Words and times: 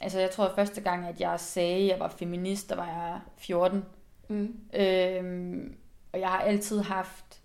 altså 0.00 0.20
jeg 0.20 0.30
tror, 0.30 0.44
at 0.44 0.54
første 0.54 0.80
gang, 0.80 1.06
at 1.06 1.20
jeg 1.20 1.40
sagde, 1.40 1.82
at 1.82 1.88
jeg 1.88 2.00
var 2.00 2.08
feminist, 2.08 2.68
der 2.68 2.76
var 2.76 2.86
jeg 2.86 3.20
14. 3.36 3.84
Mm. 4.28 4.60
Øhm, 4.74 5.76
og 6.12 6.20
jeg 6.20 6.28
har 6.28 6.40
altid 6.40 6.80
haft 6.80 7.40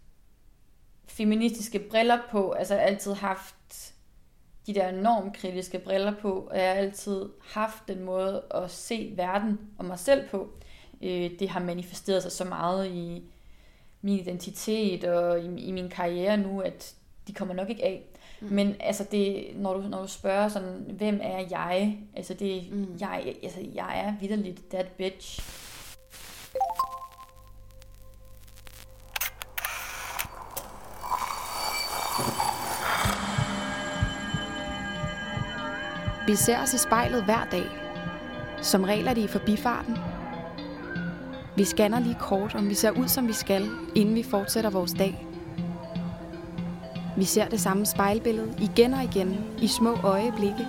feministiske 1.06 1.80
briller 1.80 2.20
på. 2.32 2.52
Altså 2.52 2.74
jeg 2.74 2.84
har 2.84 2.88
altid 2.88 3.14
haft 3.14 3.94
de 4.68 4.74
der 4.74 4.92
normkritiske 4.92 5.80
briller 5.80 6.14
på. 6.22 6.48
Og 6.52 6.58
jeg 6.58 6.68
har 6.68 6.76
altid 6.76 7.30
haft 7.42 7.88
den 7.88 8.04
måde 8.04 8.44
at 8.52 8.72
se 8.72 9.14
verden 9.16 9.60
og 9.78 9.86
mig 9.86 10.00
selv 10.00 10.30
på. 10.30 10.50
Øh, 11.02 11.32
det 11.40 11.50
har 11.50 11.60
manifesteret 11.60 12.24
sig 12.24 12.32
så 12.32 12.46
meget 12.46 12.88
i 12.88 13.24
min 14.02 14.20
identitet 14.20 15.04
og 15.04 15.40
i, 15.40 15.66
i 15.66 15.72
min 15.72 15.90
karriere 15.90 16.38
nu, 16.38 16.62
at 16.62 16.96
de 17.28 17.34
kommer 17.34 17.54
nok 17.54 17.70
ikke 17.70 17.86
af. 17.86 18.04
Mm. 18.44 18.56
Men 18.56 18.76
altså 18.80 19.06
det, 19.12 19.46
når, 19.56 19.74
du, 19.74 19.82
når 19.82 20.02
du 20.02 20.08
spørger 20.08 20.48
sådan, 20.48 20.86
hvem 20.98 21.20
er 21.24 21.46
jeg? 21.50 21.98
Altså 22.16 22.34
det, 22.34 22.64
mm. 22.72 22.88
jeg, 23.00 23.36
altså 23.44 23.60
jeg 23.74 24.02
er 24.06 24.14
vidderligt 24.20 24.70
that 24.70 24.88
bitch. 24.88 25.64
Vi 36.28 36.36
ser 36.36 36.62
os 36.62 36.74
i 36.74 36.78
spejlet 36.78 37.24
hver 37.24 37.48
dag. 37.52 37.64
Som 38.62 38.84
regel 38.84 39.08
er 39.08 39.14
det 39.14 39.22
i 39.22 39.28
forbifarten. 39.28 39.98
Vi 41.58 41.64
scanner 41.64 42.00
lige 42.00 42.18
kort, 42.20 42.56
om 42.56 42.70
vi 42.70 42.74
ser 42.74 42.92
ud, 42.92 43.08
som 43.08 43.28
vi 43.28 43.34
skal, 43.34 43.70
inden 43.96 44.16
vi 44.16 44.24
fortsætter 44.24 44.70
vores 44.70 44.94
dag. 44.94 45.33
Vi 47.18 47.24
ser 47.24 47.50
det 47.50 47.62
samme 47.62 47.86
spejlbillede 47.86 48.56
igen 48.60 48.94
og 48.94 49.04
igen 49.04 49.46
i 49.62 49.68
små 49.68 49.98
øjeblikke. 50.04 50.68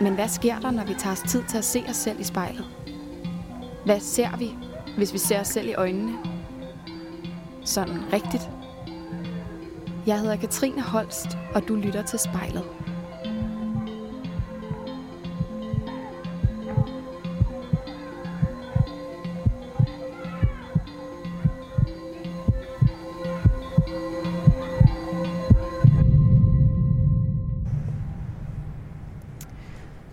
Men 0.00 0.14
hvad 0.14 0.28
sker 0.28 0.58
der, 0.58 0.70
når 0.70 0.84
vi 0.84 0.94
tager 0.94 1.12
os 1.12 1.22
tid 1.28 1.42
til 1.48 1.58
at 1.58 1.64
se 1.64 1.84
os 1.88 1.96
selv 1.96 2.20
i 2.20 2.24
spejlet? 2.24 2.64
Hvad 3.84 4.00
ser 4.00 4.36
vi, 4.36 4.54
hvis 4.96 5.12
vi 5.12 5.18
ser 5.18 5.40
os 5.40 5.48
selv 5.48 5.68
i 5.68 5.74
øjnene? 5.74 6.12
Sådan 7.64 8.12
rigtigt. 8.12 8.50
Jeg 10.06 10.20
hedder 10.20 10.36
Katrine 10.36 10.82
Holst, 10.82 11.26
og 11.54 11.68
du 11.68 11.74
lytter 11.74 12.02
til 12.02 12.18
spejlet. 12.18 12.64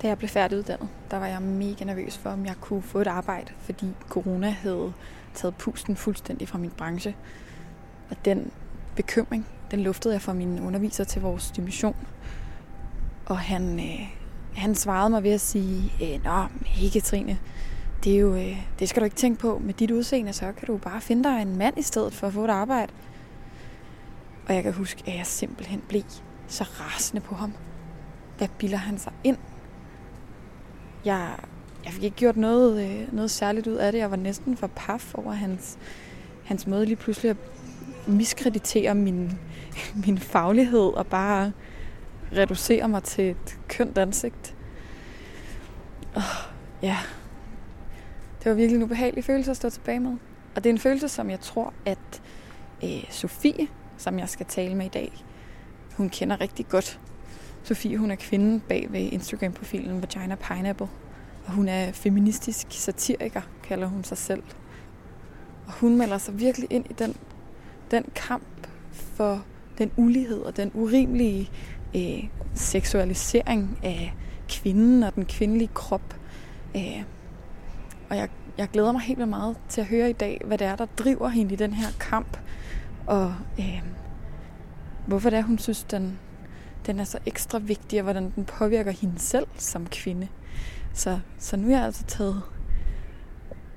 Jeg 0.09 0.17
blev 0.17 0.29
færdiguddannet, 0.29 0.89
der 1.11 1.19
var 1.19 1.27
jeg 1.27 1.41
mega 1.41 1.85
nervøs 1.85 2.17
for, 2.17 2.29
om 2.29 2.45
jeg 2.45 2.55
kunne 2.61 2.81
få 2.81 2.99
et 2.99 3.07
arbejde, 3.07 3.51
fordi 3.59 3.87
corona 4.09 4.49
havde 4.49 4.93
taget 5.33 5.55
pusten 5.55 5.95
fuldstændig 5.95 6.47
fra 6.47 6.57
min 6.57 6.71
branche. 6.77 7.15
Og 8.09 8.25
den 8.25 8.51
bekymring, 8.95 9.45
den 9.71 9.79
luftede 9.79 10.13
jeg 10.13 10.21
fra 10.21 10.33
min 10.33 10.59
underviser 10.59 11.03
til 11.03 11.21
vores 11.21 11.51
dimension. 11.51 11.95
Og 13.25 13.39
han, 13.39 13.79
øh, 13.79 14.09
han 14.55 14.75
svarede 14.75 15.09
mig 15.09 15.23
ved 15.23 15.31
at 15.31 15.41
sige, 15.41 15.93
øh, 16.01 16.23
Nå, 16.23 16.45
ikke 16.81 17.01
Trine, 17.01 17.39
det, 18.03 18.15
er 18.15 18.19
jo, 18.19 18.35
øh, 18.35 18.65
det 18.79 18.89
skal 18.89 18.99
du 18.99 19.05
ikke 19.05 19.15
tænke 19.15 19.39
på. 19.39 19.61
Med 19.63 19.73
dit 19.73 19.91
udseende, 19.91 20.33
så 20.33 20.51
kan 20.51 20.67
du 20.67 20.77
bare 20.77 21.01
finde 21.01 21.23
dig 21.23 21.41
en 21.41 21.57
mand 21.57 21.77
i 21.77 21.81
stedet 21.81 22.13
for 22.13 22.27
at 22.27 22.33
få 22.33 22.43
et 22.43 22.49
arbejde. 22.49 22.93
Og 24.47 24.55
jeg 24.55 24.63
kan 24.63 24.73
huske, 24.73 25.03
at 25.07 25.17
jeg 25.17 25.25
simpelthen 25.25 25.81
blev 25.89 26.03
så 26.47 26.63
rasende 26.63 27.21
på 27.21 27.35
ham. 27.35 27.53
Hvad 28.37 28.47
bilder 28.57 28.77
han 28.77 28.97
sig 28.97 29.13
ind? 29.23 29.37
Jeg, 31.05 31.35
jeg 31.85 31.93
fik 31.93 32.03
ikke 32.03 32.17
gjort 32.17 32.37
noget, 32.37 32.89
øh, 32.89 33.13
noget 33.13 33.31
særligt 33.31 33.67
ud 33.67 33.75
af 33.75 33.91
det. 33.91 33.99
Jeg 33.99 34.11
var 34.11 34.17
næsten 34.17 34.57
for 34.57 34.67
paf 34.67 35.15
over 35.15 35.31
hans, 35.31 35.77
hans 36.45 36.67
måde 36.67 36.85
lige 36.85 36.95
pludselig 36.95 37.29
at 37.29 37.37
miskreditere 38.07 38.95
min, 38.95 39.39
min 40.05 40.17
faglighed 40.17 40.93
og 40.93 41.07
bare 41.07 41.51
reducere 42.33 42.87
mig 42.87 43.03
til 43.03 43.29
et 43.29 43.59
kønt 43.67 43.97
ansigt. 43.97 44.55
Oh, 46.15 46.23
ja, 46.81 46.97
det 48.43 48.49
var 48.49 48.53
virkelig 48.53 48.77
en 48.77 48.83
ubehagelig 48.83 49.23
følelse 49.23 49.51
at 49.51 49.57
stå 49.57 49.69
tilbage 49.69 49.99
med. 49.99 50.17
Og 50.55 50.63
det 50.63 50.69
er 50.69 50.73
en 50.73 50.79
følelse, 50.79 51.09
som 51.09 51.29
jeg 51.29 51.39
tror, 51.39 51.73
at 51.85 52.21
øh, 52.83 53.03
Sofie, 53.09 53.67
som 53.97 54.19
jeg 54.19 54.29
skal 54.29 54.45
tale 54.45 54.75
med 54.75 54.85
i 54.85 54.89
dag, 54.89 55.25
hun 55.97 56.09
kender 56.09 56.41
rigtig 56.41 56.67
godt. 56.67 56.99
Sofie, 57.63 57.97
hun 57.97 58.11
er 58.11 58.15
kvinden 58.15 58.59
bag 58.59 58.87
ved 58.89 58.99
Instagram-profilen 59.11 60.01
Vagina 60.01 60.35
Pineapple. 60.35 60.87
Og 61.45 61.51
hun 61.51 61.67
er 61.67 61.91
feministisk 61.91 62.67
satiriker, 62.69 63.41
kalder 63.63 63.87
hun 63.87 64.03
sig 64.03 64.17
selv. 64.17 64.43
Og 65.67 65.73
hun 65.73 65.97
melder 65.97 66.17
sig 66.17 66.39
virkelig 66.39 66.67
ind 66.71 66.85
i 66.89 66.93
den, 66.93 67.15
den 67.91 68.03
kamp 68.15 68.67
for 68.91 69.45
den 69.77 69.91
ulighed 69.97 70.39
og 70.39 70.57
den 70.57 70.71
urimelige 70.73 71.49
øh, 71.95 72.23
seksualisering 72.53 73.79
af 73.83 74.13
kvinden 74.49 75.03
og 75.03 75.15
den 75.15 75.25
kvindelige 75.25 75.69
krop. 75.73 76.15
Øh, 76.75 77.03
og 78.09 78.17
jeg, 78.17 78.29
jeg 78.57 78.67
glæder 78.73 78.91
mig 78.91 79.01
helt 79.01 79.19
vildt 79.19 79.29
meget 79.29 79.57
til 79.69 79.81
at 79.81 79.87
høre 79.87 80.09
i 80.09 80.13
dag, 80.13 80.41
hvad 80.45 80.57
det 80.57 80.67
er, 80.67 80.75
der 80.75 80.85
driver 80.97 81.29
hende 81.29 81.53
i 81.53 81.55
den 81.55 81.73
her 81.73 81.87
kamp. 81.99 82.37
Og 83.07 83.35
øh, 83.59 83.81
hvorfor 85.05 85.29
det 85.29 85.39
er, 85.39 85.43
hun 85.43 85.57
synes, 85.57 85.83
den, 85.83 86.19
den 86.89 86.99
er 86.99 87.03
så 87.03 87.19
ekstra 87.25 87.59
vigtig, 87.59 87.99
og 87.99 88.03
hvordan 88.03 88.31
den 88.35 88.45
påvirker 88.45 88.91
hende 88.91 89.19
selv 89.19 89.47
som 89.55 89.87
kvinde. 89.87 90.27
Så, 90.93 91.19
så 91.37 91.57
nu 91.57 91.67
er 91.67 91.71
jeg 91.71 91.85
altså 91.85 92.03
taget 92.03 92.41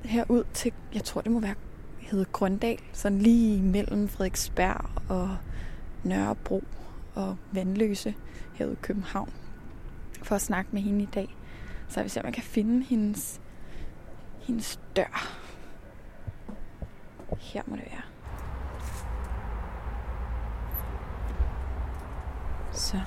herud 0.04 0.44
til, 0.54 0.72
jeg 0.94 1.04
tror 1.04 1.20
det 1.20 1.32
må 1.32 1.40
være, 1.40 1.54
hedder 2.00 2.24
Grøndal, 2.32 2.78
sådan 2.92 3.18
lige 3.18 3.62
mellem 3.62 4.08
Frederiksberg 4.08 4.90
og 5.08 5.36
Nørrebro 6.04 6.64
og 7.14 7.36
Vandløse 7.52 8.14
herude 8.54 8.74
i 8.74 8.82
København, 8.82 9.32
for 10.22 10.34
at 10.34 10.42
snakke 10.42 10.70
med 10.72 10.82
hende 10.82 11.02
i 11.02 11.08
dag. 11.14 11.36
Så 11.88 12.00
jeg 12.00 12.04
vil 12.04 12.10
se, 12.10 12.20
om 12.20 12.26
man 12.26 12.32
kan 12.32 12.42
finde 12.42 12.84
hendes, 12.84 13.40
hendes 14.40 14.80
dør. 14.96 15.38
Her 17.38 17.62
må 17.66 17.76
det 17.76 17.84
være. 17.90 18.11
Så. 22.92 22.98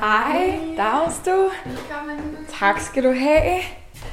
Hej, 0.00 0.60
dags 0.76 1.20
du. 1.24 1.50
Velkommen. 1.66 2.46
Tak 2.48 2.80
skal 2.80 3.04
du 3.04 3.12
have. 3.12 3.60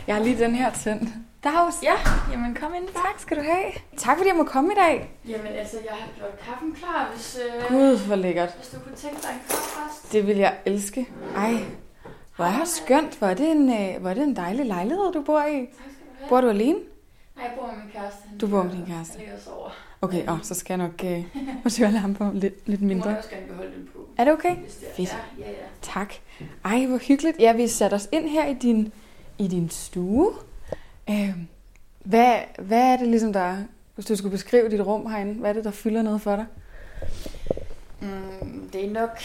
Jeg 0.08 0.16
har 0.16 0.24
lige 0.24 0.40
den 0.40 0.56
her 0.56 0.72
tændt. 0.72 1.10
Dags. 1.44 1.84
Ja, 1.84 1.94
jamen 2.32 2.56
kom 2.56 2.74
ind. 2.76 2.88
Tak 2.88 3.20
skal 3.20 3.38
du 3.38 3.42
have. 3.44 3.72
Tak 3.98 4.18
fordi 4.18 4.30
jeg 4.30 4.36
må 4.38 4.44
komme 4.44 4.74
i 4.74 4.76
dag. 4.76 5.12
Jamen 5.28 5.48
altså, 5.48 5.78
jeg 5.86 5.94
har 5.94 6.08
gjort 6.18 6.40
kaffen 6.40 6.74
klar, 6.74 7.12
hvis, 7.14 7.40
øh, 7.46 7.68
Gud, 7.68 8.06
hvor 8.08 8.16
lækkert. 8.16 8.54
hvis 8.58 8.68
du 8.68 8.80
kunne 8.80 8.96
tænke 8.96 9.22
dig 9.22 9.30
en 9.30 9.40
kop 9.50 9.58
først. 9.58 10.12
Det 10.14 10.28
vil 10.28 10.38
jeg 10.38 10.58
elske. 10.66 11.08
Ej, 11.36 11.54
hvor 12.36 12.46
er 12.46 12.60
det 12.60 12.68
skønt. 12.68 13.18
Hvor 13.20 13.28
er 13.28 13.34
det 13.34 13.52
en, 13.52 13.70
øh, 13.70 14.02
hvor 14.02 14.10
er 14.10 14.14
det 14.14 14.24
en 14.24 14.36
dejlig 14.36 14.66
lejlighed, 14.66 15.12
du 15.14 15.22
bor 15.22 15.42
i. 15.42 15.60
Tak 15.60 15.97
have. 16.20 16.30
Bor 16.30 16.42
du 16.42 16.50
alene? 16.50 16.80
Nej, 17.36 17.46
jeg 17.46 17.54
bor 17.60 17.68
med 17.68 17.76
min 17.84 17.92
kæreste. 17.94 18.20
Han 18.30 18.38
Du 18.38 18.48
bor 18.48 18.64
med 18.64 18.72
din 18.72 18.86
kæreste. 18.86 19.18
Og 19.36 19.42
sover. 19.42 19.70
Okay, 20.02 20.28
åh, 20.30 20.38
så 20.44 20.54
skal 20.56 20.80
jeg 20.80 20.88
nok 20.88 21.04
øh, 21.04 21.96
ham 21.96 22.14
på 22.16 22.32
lidt, 22.34 22.68
lidt 22.68 22.80
Du 22.80 22.86
må 22.86 22.88
mindre. 22.88 23.18
også 23.18 23.30
gerne 23.30 23.48
beholde 23.48 23.72
den 23.76 23.90
på. 23.94 24.10
Er 24.18 24.24
det 24.24 24.34
okay? 24.34 24.56
Hvis 24.56 24.76
det 24.76 24.88
er. 24.90 24.94
Fedt. 24.96 25.10
Ja, 25.40 25.46
ja, 25.46 25.52
ja. 25.52 25.56
Tak. 25.82 26.14
Ej, 26.66 26.86
hvor 26.86 26.98
hyggeligt. 26.98 27.40
Ja, 27.40 27.54
vi 27.54 27.68
satte 27.68 27.94
os 27.96 28.10
ind 28.12 28.30
her 28.30 28.46
i 28.48 28.54
din, 28.54 28.94
i 29.38 29.48
din 29.48 29.70
stue. 29.70 30.34
Øh, 31.10 31.30
hvad, 32.04 32.36
hvad 32.60 32.82
er 32.94 32.98
det 32.98 33.08
ligesom, 33.08 33.34
der... 33.34 33.58
Hvis 33.96 34.06
du 34.06 34.16
skulle 34.16 34.32
beskrive 34.32 34.70
dit 34.70 34.82
rum 34.82 35.06
herinde, 35.12 35.34
hvad 35.34 35.50
er 35.50 35.54
det, 35.54 35.64
der 35.64 35.72
fylder 35.72 36.02
noget 36.02 36.22
for 36.22 36.36
dig? 36.36 36.46
Mm, 38.00 38.70
det 38.74 38.86
er 38.86 38.92
nok 38.92 39.18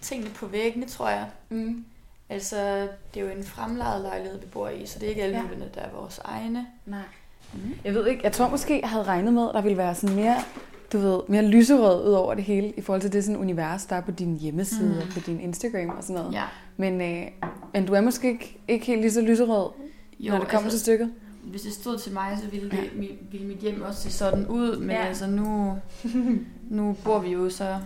tingene 0.00 0.30
på 0.30 0.46
væggene, 0.46 0.86
tror 0.86 1.08
jeg. 1.08 1.26
Mm. 1.48 1.84
Altså, 2.30 2.88
det 3.14 3.20
er 3.20 3.24
jo 3.24 3.30
en 3.38 3.44
fremlejet 3.44 4.02
lejlighed, 4.02 4.40
vi 4.40 4.46
bor 4.46 4.68
i, 4.68 4.86
så 4.86 4.98
det 4.98 5.06
er 5.06 5.10
ikke 5.10 5.22
alle 5.22 5.36
Ja. 5.36 5.42
der 5.74 5.80
er 5.80 5.90
vores 6.00 6.20
egne. 6.24 6.66
Nej. 6.86 6.98
Mm. 7.54 7.60
Jeg 7.84 7.94
ved 7.94 8.06
ikke, 8.06 8.20
jeg 8.24 8.32
tror 8.32 8.48
måske, 8.48 8.80
jeg 8.82 8.88
havde 8.90 9.04
regnet 9.04 9.32
med, 9.32 9.48
at 9.48 9.54
der 9.54 9.60
ville 9.62 9.78
være 9.78 9.94
sådan 9.94 10.16
mere, 10.16 10.36
du 10.92 10.98
ved, 10.98 11.20
mere 11.28 11.42
lyserød 11.42 12.08
ud 12.08 12.12
over 12.12 12.34
det 12.34 12.44
hele, 12.44 12.72
i 12.76 12.80
forhold 12.80 13.00
til 13.00 13.12
det 13.12 13.24
sådan 13.24 13.40
univers, 13.40 13.86
der 13.86 13.96
er 13.96 14.00
på 14.00 14.10
din 14.10 14.36
hjemmeside 14.38 14.88
mm. 14.92 14.98
og 14.98 15.04
på 15.14 15.20
din 15.26 15.40
Instagram 15.40 15.88
og 15.96 16.02
sådan 16.02 16.16
noget. 16.22 16.34
Ja. 16.34 16.42
Men, 16.76 17.00
øh, 17.00 17.26
men 17.74 17.86
du 17.86 17.92
er 17.94 18.00
måske 18.00 18.28
ikke, 18.30 18.58
ikke 18.68 18.86
helt 18.86 19.00
lige 19.00 19.12
så 19.12 19.20
lyserød, 19.20 19.70
jo, 20.20 20.32
når 20.32 20.38
det 20.38 20.48
kommer 20.48 20.64
altså, 20.64 20.78
til 20.78 20.80
stykket. 20.80 21.12
Hvis 21.44 21.62
det 21.62 21.72
stod 21.72 21.98
til 21.98 22.12
mig, 22.12 22.38
så 22.44 22.50
ville, 22.50 22.70
det, 22.70 22.76
mi- 22.78 23.24
ville 23.30 23.46
mit 23.46 23.58
hjem 23.58 23.82
også 23.82 24.00
se 24.02 24.12
sådan 24.12 24.46
ud, 24.46 24.76
men 24.76 24.90
Ja. 24.90 24.96
ja. 24.96 25.06
altså 25.06 25.26
nu, 25.26 25.78
nu 26.78 26.96
bor 27.04 27.18
vi 27.18 27.28
jo 27.32 27.50
så 27.50 27.76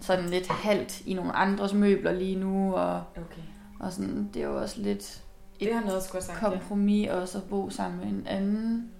sådan 0.00 0.24
lidt 0.30 0.48
halvt 0.48 1.00
i 1.06 1.14
nogle 1.14 1.32
andres 1.32 1.72
møbler 1.74 2.12
lige 2.12 2.36
nu, 2.36 2.74
og, 2.74 3.02
Okay. 3.16 3.42
Og 3.82 3.92
sådan, 3.92 4.30
det 4.34 4.42
er 4.42 4.46
jo 4.46 4.60
også 4.60 4.80
lidt 4.80 5.22
Det 5.60 5.74
har 5.74 5.80
noget 5.80 5.96
at 5.96 6.22
sagt, 6.22 6.38
kompromis 6.38 7.08
også 7.10 7.38
at 7.38 7.44
bo 7.44 7.70
sammen 7.70 8.00
med 8.00 8.08
en 8.08 8.26
anden 8.26 8.90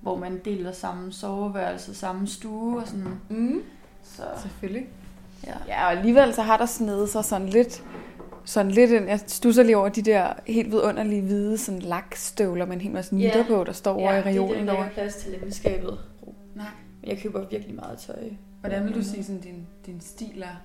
hvor 0.00 0.16
man 0.16 0.40
deler 0.44 0.72
samme 0.72 1.12
soveværelse, 1.12 1.94
samme 1.94 2.26
stue 2.26 2.80
og 2.80 2.88
sådan. 2.88 3.20
Mm. 3.28 3.62
Så 4.02 4.22
Selvfølgelig. 4.42 4.86
ja. 5.46 5.52
Ja, 5.68 5.84
og 5.84 5.90
alligevel 5.90 6.34
så 6.34 6.42
har 6.42 6.56
der 6.56 6.66
snedet 6.66 7.08
sig 7.08 7.24
sådan 7.24 7.48
lidt, 7.48 7.84
sådan 8.44 8.72
lidt 8.72 8.90
ind. 8.90 9.08
Jeg 9.08 9.20
stusser 9.26 9.62
lige 9.62 9.76
over 9.76 9.88
de 9.88 10.02
der 10.02 10.32
helt 10.46 10.70
vidunderlige 10.70 11.22
hvide 11.22 11.58
sådan 11.58 11.80
lakstøvler 11.80 12.66
med 12.66 12.74
en 12.74 12.80
hel 12.80 12.92
masse 12.92 13.14
nitter 13.14 13.38
Ja. 13.38 13.44
på, 13.48 13.64
der 13.64 13.72
står 13.72 13.94
over 13.94 14.12
i 14.12 14.22
reolen 14.22 14.68
det 14.68 14.78
er 14.78 14.90
plads 14.90 15.16
til 15.16 15.34
inde 15.34 15.46
i 15.48 15.50
skabet. 15.50 15.98
Nej. 16.54 16.66
Men 17.00 17.10
jeg 17.10 17.18
køber 17.18 17.48
virkelig 17.50 17.74
meget 17.74 17.98
tøj. 17.98 18.30
Hvordan 18.60 18.84
vil 18.84 18.94
du 18.94 19.02
sige, 19.02 19.24
sådan 19.24 19.40
din, 19.40 19.66
din 19.86 20.00
stil 20.00 20.42
er? 20.42 20.56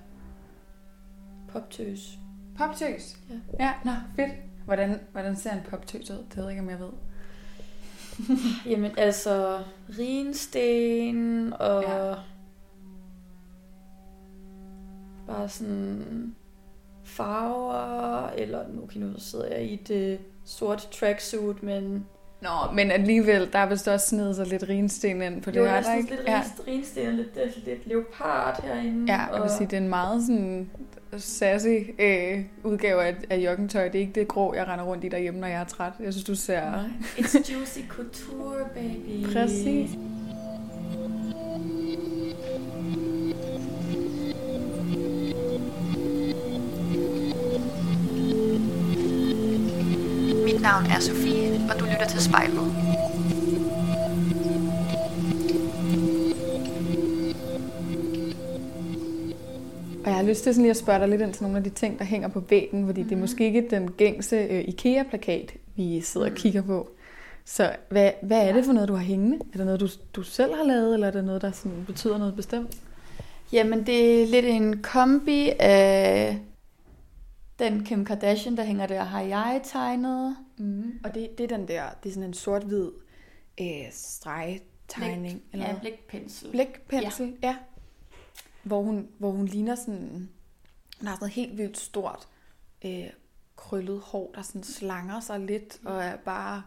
Poptøs. 1.52 2.18
Poptøs? 2.58 3.16
Ja. 3.30 3.64
Ja, 3.64 3.72
nå, 3.84 3.90
fedt. 4.16 4.32
Hvordan, 4.64 5.00
hvordan 5.12 5.36
ser 5.36 5.52
en 5.52 5.60
poptøs 5.70 6.10
ud? 6.10 6.16
Det 6.16 6.36
ved 6.36 6.44
jeg 6.44 6.52
ikke, 6.52 6.62
om 6.62 6.70
jeg 6.70 6.78
ved. 6.78 6.92
Jamen 8.72 8.98
altså, 8.98 9.62
rinsten 9.98 11.52
og... 11.52 11.82
Ja. 11.82 12.14
Bare 15.26 15.48
sådan 15.48 16.34
farver, 17.04 18.28
eller 18.28 18.68
nu, 18.68 18.82
okay, 18.82 19.00
nu 19.00 19.18
sidder 19.18 19.46
jeg 19.46 19.62
i 19.64 19.74
et 19.74 19.90
øh, 19.90 20.18
sort 20.44 20.88
tracksuit, 20.92 21.62
men 21.62 22.06
Nå, 22.40 22.48
men 22.74 22.90
alligevel, 22.90 23.48
der 23.52 23.58
er 23.58 23.66
vist 23.66 23.88
også 23.88 24.06
snedet 24.06 24.36
sig 24.36 24.46
lidt 24.46 24.64
rinsten 24.68 25.22
ind 25.22 25.42
på 25.42 25.50
det 25.50 25.56
jo, 25.60 25.64
her, 25.64 25.82
der 25.82 25.90
er 25.90 25.96
ikke? 25.96 26.10
lidt 26.10 26.20
Ja. 26.26 26.42
rinsten 26.68 27.06
og 27.06 27.12
lidt, 27.12 27.28
lidt, 27.36 27.66
lidt 27.66 27.86
leopard 27.86 28.62
herinde. 28.64 29.12
Ja, 29.12 29.34
jeg 29.34 29.42
vil 29.42 29.50
sige, 29.50 29.66
det 29.66 29.72
er 29.72 29.80
en 29.80 29.88
meget 29.88 30.22
sådan 30.26 30.70
sassy 31.16 31.66
øh, 31.98 32.40
udgave 32.64 33.04
af, 33.04 33.16
af 33.30 33.36
joggingtøj. 33.38 33.84
Det 33.88 33.94
er 33.94 34.00
ikke 34.00 34.20
det 34.20 34.28
grå, 34.28 34.54
jeg 34.54 34.68
render 34.68 34.84
rundt 34.84 35.04
i 35.04 35.08
derhjemme, 35.08 35.40
når 35.40 35.46
jeg 35.48 35.60
er 35.60 35.64
træt. 35.64 35.92
Jeg 36.00 36.12
synes, 36.12 36.24
du 36.24 36.34
ser... 36.34 36.84
It's 37.18 37.52
juicy 37.52 37.78
couture, 37.88 38.68
baby. 38.74 39.32
Præcis. 39.32 39.90
Lyst 60.30 60.42
til 60.42 60.54
sådan 60.54 60.62
lige 60.62 60.70
at 60.70 60.76
spørge 60.76 60.98
dig 61.00 61.08
lidt 61.08 61.20
ind 61.20 61.32
til 61.34 61.42
nogle 61.42 61.58
af 61.58 61.64
de 61.64 61.70
ting, 61.70 61.98
der 61.98 62.04
hænger 62.04 62.28
på 62.28 62.40
væggen, 62.40 62.86
fordi 62.86 63.02
mm. 63.02 63.08
det 63.08 63.16
er 63.16 63.20
måske 63.20 63.44
ikke 63.44 63.66
den 63.70 63.90
gængse 63.90 64.36
øh, 64.36 64.64
IKEA-plakat, 64.68 65.52
vi 65.76 66.00
sidder 66.00 66.26
og 66.26 66.30
Mm. 66.32 66.36
kigger 66.36 66.62
på. 66.62 66.88
Så 67.44 67.76
hvad, 67.90 68.10
hvad 68.22 68.48
er 68.48 68.52
det 68.52 68.64
for 68.64 68.72
noget, 68.72 68.88
du 68.88 68.94
har 68.94 69.02
hængende? 69.04 69.36
Er 69.52 69.56
det 69.56 69.66
noget, 69.66 69.80
du, 69.80 69.88
du 70.14 70.22
selv 70.22 70.54
har 70.54 70.64
lavet, 70.64 70.94
eller 70.94 71.06
er 71.06 71.10
det 71.10 71.24
noget, 71.24 71.42
der 71.42 71.50
sådan 71.50 71.84
betyder 71.86 72.18
noget 72.18 72.36
bestemt? 72.36 72.76
Jamen, 73.52 73.86
det 73.86 74.22
er 74.22 74.26
lidt 74.26 74.46
en 74.46 74.82
kombi 74.82 75.50
af 75.60 76.38
den 77.58 77.84
Kim 77.84 78.04
Kardashian, 78.04 78.56
der 78.56 78.64
hænger 78.64 78.86
der, 78.86 79.02
har 79.04 79.20
jeg 79.20 79.60
tegnet. 79.64 80.36
Mm. 80.58 80.92
Og 81.04 81.14
det, 81.14 81.28
det 81.38 81.52
er 81.52 81.56
den 81.56 81.68
der, 81.68 81.82
det 82.02 82.08
er 82.08 82.12
sådan 82.14 82.28
en 82.28 82.34
sort-hvid 82.34 82.90
øh, 83.60 83.66
stregtegning. 83.90 85.42
eller 85.52 85.66
Ja, 85.66 85.72
hvad? 85.72 85.80
blækpensel. 85.80 86.50
blækpensel, 86.50 87.34
ja. 87.42 87.48
ja. 87.48 87.56
Hvor, 88.62 88.82
hun, 88.82 89.08
hvor 89.18 89.30
hun 89.30 89.46
ligner 89.46 89.74
sådan, 89.74 90.28
hun 90.98 91.08
har 91.08 91.14
sådan 91.14 91.18
noget 91.20 91.32
helt 91.32 91.58
vildt 91.58 91.78
stort 91.78 92.28
øh, 92.84 93.04
krøllet 93.56 94.00
hår, 94.00 94.30
der 94.34 94.42
sådan 94.42 94.62
slanger 94.62 95.20
sig 95.20 95.40
lidt, 95.40 95.80
og 95.84 96.02
er 96.04 96.16
bare 96.16 96.62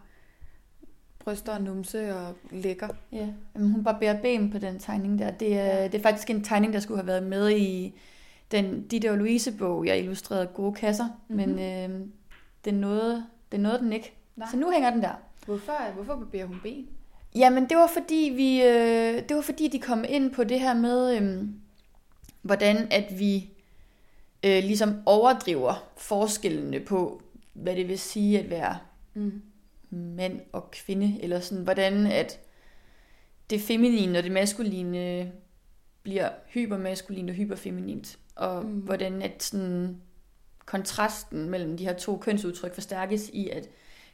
bryster 1.18 1.52
og 1.54 1.62
numse 1.62 2.14
og 2.16 2.34
lækker. 2.50 2.88
Ja, 3.12 3.28
Jamen, 3.54 3.70
hun 3.72 3.84
barberer 3.84 4.22
ben 4.22 4.50
på 4.50 4.58
den 4.58 4.78
tegning 4.78 5.18
der. 5.18 5.30
Det 5.30 5.58
er, 5.58 5.88
det 5.88 5.98
er 5.98 6.02
faktisk 6.02 6.30
en 6.30 6.44
tegning, 6.44 6.72
der 6.72 6.80
skulle 6.80 6.98
have 6.98 7.06
været 7.06 7.22
med 7.22 7.50
i 7.56 7.94
den 8.50 8.86
Ditte 8.88 9.10
og 9.10 9.18
Louise-bog, 9.18 9.86
jeg 9.86 9.98
illustrerede 9.98 10.46
gode 10.46 10.74
kasser, 10.74 11.06
Mhm. 11.28 11.38
mm-hmm. 11.38 11.54
men 11.54 11.90
øh, 12.00 12.06
det, 12.64 12.74
nåede, 12.74 13.26
det 13.52 13.60
nåede 13.60 13.78
den 13.78 13.92
ikke. 13.92 14.12
Nej. 14.36 14.48
Så 14.50 14.56
nu 14.56 14.70
hænger 14.70 14.90
den 14.90 15.02
der. 15.02 15.12
Hvorfor, 15.46 15.92
hvorfor 15.94 16.16
barberer 16.16 16.46
hun 16.46 16.60
ben? 16.62 16.88
Jamen, 17.34 17.68
det 17.68 17.76
var 17.76 17.86
fordi 17.86 18.32
vi, 18.36 18.62
øh, 18.62 19.28
det 19.28 19.36
var 19.36 19.42
fordi 19.42 19.68
de 19.68 19.78
kom 19.78 20.04
ind 20.08 20.30
på 20.34 20.44
det 20.44 20.60
her 20.60 20.74
med, 20.74 21.16
øh, 21.22 21.44
hvordan 22.44 22.88
at 22.90 23.18
vi 23.18 23.50
øh, 24.44 24.64
ligesom 24.64 25.02
overdriver 25.06 25.84
forskellene 25.96 26.80
på, 26.80 27.22
hvad 27.52 27.76
det 27.76 27.88
vil 27.88 27.98
sige 27.98 28.38
at 28.38 28.50
være 28.50 28.78
Mm. 29.16 29.42
mand 29.90 30.40
og 30.52 30.70
kvinde, 30.70 31.18
eller 31.22 31.40
sådan, 31.40 31.64
hvordan 31.64 32.06
at 32.06 32.40
det 33.50 33.60
feminine 33.60 34.18
og 34.18 34.24
det 34.24 34.32
maskuline 34.32 35.32
bliver 36.02 36.28
hypermaskulint 36.48 37.30
og 37.30 37.36
hyperfeminint, 37.36 38.18
og 38.36 38.64
Mm. 38.64 38.70
hvordan 38.72 39.22
at 39.22 39.42
sådan 39.42 39.96
kontrasten 40.66 41.50
mellem 41.50 41.76
de 41.76 41.84
her 41.84 41.92
to 41.92 42.16
kønsudtryk 42.16 42.74
forstærkes 42.74 43.30
i, 43.32 43.48
at 43.48 43.68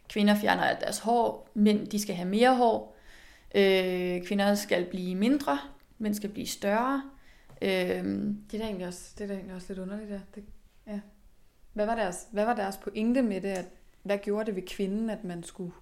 kvinder 0.08 0.34
fjerner 0.34 0.78
deres 0.78 0.98
hår, 0.98 1.48
mænd 1.54 1.86
de 1.86 1.98
skal 2.02 2.14
have 2.14 2.28
mere 2.28 2.56
hår, 2.56 2.96
øh, 3.54 4.22
kvinder 4.26 4.54
skal 4.54 4.84
blive 4.84 5.14
mindre, 5.14 5.58
mænd 5.98 6.14
skal 6.14 6.30
blive 6.30 6.46
større. 6.46 7.02
Øh, 7.62 7.68
Det 7.70 8.54
er 8.54 8.58
da 8.58 8.64
egentlig 8.64 8.86
også, 8.86 9.14
det 9.18 9.24
er 9.24 9.28
da 9.28 9.34
egentlig 9.34 9.54
også 9.54 9.66
lidt 9.68 9.78
underligt, 9.78 10.10
ja. 10.10 10.20
Det, 10.34 10.44
ja. 10.86 11.00
Hvad, 11.72 11.86
var 11.86 11.94
deres, 11.94 12.26
hvad 12.32 12.44
var 12.44 12.54
deres 12.54 12.76
pointe 12.76 13.22
med 13.22 13.40
det? 13.40 13.48
At, 13.48 13.64
hvad 14.02 14.18
gjorde 14.18 14.46
det 14.46 14.56
ved 14.56 14.62
kvinden, 14.62 15.10
at 15.10 15.24
man 15.24 15.42
skulle 15.42 15.72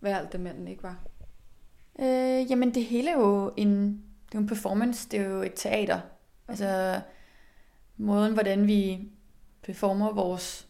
være 0.00 0.18
alt 0.18 0.32
det, 0.32 0.40
manden 0.40 0.68
ikke 0.68 0.82
var? 0.82 0.98
Øh, 2.00 2.50
jamen 2.50 2.74
det 2.74 2.84
hele 2.84 3.10
er 3.10 3.18
jo 3.18 3.52
en, 3.56 3.86
det 4.26 4.34
er 4.34 4.38
jo 4.38 4.40
en 4.40 4.46
performance, 4.46 5.08
det 5.08 5.20
er 5.20 5.24
jo 5.24 5.42
et 5.42 5.52
teater. 5.56 6.00
Altså 6.48 7.00
måden, 7.96 8.32
hvordan 8.32 8.66
vi 8.66 9.08
performer 9.62 10.12
vores 10.12 10.68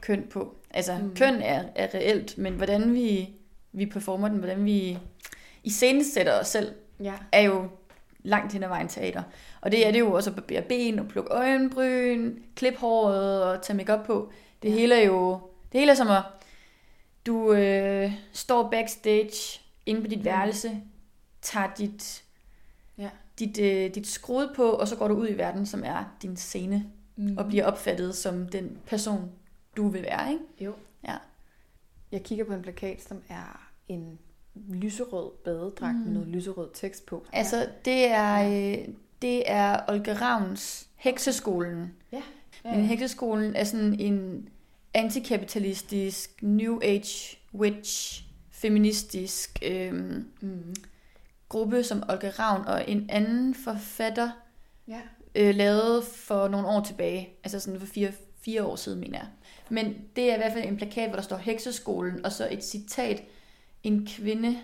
køn 0.00 0.26
på. 0.30 0.56
Altså 0.70 0.98
Mm. 1.02 1.14
køn 1.14 1.34
er, 1.34 1.64
er 1.74 1.94
reelt, 1.94 2.38
men 2.38 2.52
hvordan 2.54 2.94
vi, 2.94 3.34
vi 3.72 3.86
performer 3.86 4.28
den, 4.28 4.38
hvordan 4.38 4.64
vi 4.64 4.98
iscenesætter 5.64 6.40
os 6.40 6.48
selv, 6.48 6.74
Ja. 7.02 7.14
er 7.32 7.40
jo 7.40 7.68
langt 8.18 8.52
hen 8.52 8.62
ad 8.62 8.68
vejen 8.68 8.88
teater. 8.88 9.22
Og 9.60 9.72
det 9.72 9.86
er 9.86 9.90
det 9.92 9.98
jo 10.00 10.12
også 10.12 10.30
at 10.30 10.36
barbere 10.36 10.62
ben 10.62 10.98
og 10.98 11.08
plukke 11.08 11.30
øjenbryn, 11.30 12.34
klippe 12.56 12.80
håret 12.80 13.44
og 13.44 13.62
tage 13.62 13.76
makeup 13.76 14.06
på. 14.06 14.32
Det 14.62 14.68
Ja. 14.68 14.74
hele 14.74 14.94
er 15.02 15.06
jo, 15.06 15.40
det 15.72 15.80
hele 15.80 15.90
er 15.92 15.96
som 15.96 16.08
at 16.10 16.22
du 17.26 17.52
øh, 17.52 18.12
står 18.32 18.70
backstage 18.70 19.60
inde 19.86 20.00
på 20.00 20.06
dit 20.06 20.18
Mm. 20.18 20.24
værelse, 20.24 20.80
tager 21.42 21.74
dit, 21.78 22.24
Ja. 22.98 23.10
dit, 23.38 23.58
øh, 23.60 23.94
dit 23.94 24.06
skrud 24.06 24.52
på, 24.56 24.70
og 24.70 24.88
så 24.88 24.96
går 24.96 25.08
du 25.08 25.14
ud 25.14 25.28
i 25.28 25.38
verden, 25.38 25.66
som 25.66 25.82
er 25.84 26.16
din 26.22 26.36
scene, 26.36 26.86
Mm. 27.16 27.38
og 27.38 27.46
bliver 27.46 27.64
opfattet 27.66 28.14
som 28.16 28.48
den 28.48 28.78
person, 28.86 29.30
du 29.76 29.88
vil 29.88 30.02
være, 30.02 30.32
ikke? 30.32 30.44
Jo. 30.60 30.72
Ja. 31.04 31.16
Jeg 32.12 32.22
kigger 32.22 32.44
på 32.44 32.52
en 32.52 32.62
plakat, 32.62 33.02
som 33.02 33.22
er 33.28 33.70
en 33.88 34.18
lyserød 34.68 35.30
badedragt 35.44 35.94
mm. 35.96 36.00
med 36.00 36.08
Mm. 36.08 36.12
noget 36.14 36.28
lyserød 36.28 36.70
tekst 36.74 37.06
på. 37.06 37.24
Altså, 37.32 37.68
det 37.84 38.04
er, 38.10 38.48
øh, 38.78 38.88
det 39.22 39.42
er 39.46 39.80
Olga 39.88 40.12
Ravns 40.12 40.88
Hekseskolen. 40.96 41.92
ja. 42.12 42.22
Men 42.64 42.84
Hekseskolen 42.84 43.56
er 43.56 43.64
sådan 43.64 44.00
en 44.00 44.48
antikapitalistisk, 44.94 46.42
new 46.42 46.80
age, 46.82 47.38
witch, 47.54 48.22
feministisk 48.50 49.58
øhm, 49.62 50.24
Mm. 50.40 50.74
gruppe, 51.48 51.84
som 51.84 52.02
Olga 52.08 52.30
Ravn 52.38 52.66
og 52.66 52.88
en 52.90 53.10
anden 53.10 53.54
forfatter 53.54 54.30
Ja. 54.88 55.00
øh, 55.34 55.54
lavede 55.54 56.02
for 56.02 56.48
nogle 56.48 56.68
år 56.68 56.84
tilbage. 56.84 57.28
Altså 57.44 57.60
sådan 57.60 57.80
for 57.80 57.86
fire, 57.86 58.12
fire 58.44 58.64
år 58.64 58.76
siden, 58.76 59.00
mener 59.00 59.18
jeg. 59.18 59.28
Men 59.68 59.94
det 60.16 60.30
er 60.30 60.34
i 60.34 60.38
hvert 60.38 60.52
fald 60.52 60.64
en 60.68 60.76
plakat, 60.76 61.08
hvor 61.08 61.16
der 61.16 61.22
står 61.22 61.36
Hekseskolen, 61.36 62.24
og 62.24 62.32
så 62.32 62.48
et 62.50 62.64
citat, 62.64 63.22
en 63.82 64.06
kvinde 64.06 64.58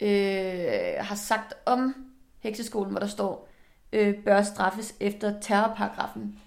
øh, 0.00 0.94
har 1.00 1.14
sagt 1.14 1.54
om 1.66 1.94
Hekseskolen, 2.40 2.90
hvor 2.90 3.00
der 3.00 3.06
står, 3.06 3.48
øh, 3.92 4.24
bør 4.24 4.42
straffes 4.42 4.94
efter 5.00 5.40
terrorparagrafen. 5.40 6.38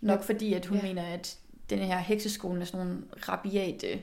Nok 0.00 0.18
Ja. 0.20 0.24
fordi, 0.24 0.54
at 0.54 0.66
hun 0.66 0.78
Ja. 0.78 0.82
mener, 0.82 1.02
at 1.02 1.38
den 1.70 1.78
her 1.78 1.98
hekseskolen 1.98 2.62
er 2.62 2.66
sådan 2.66 2.86
nogle 2.86 3.02
rabiate, 3.28 4.02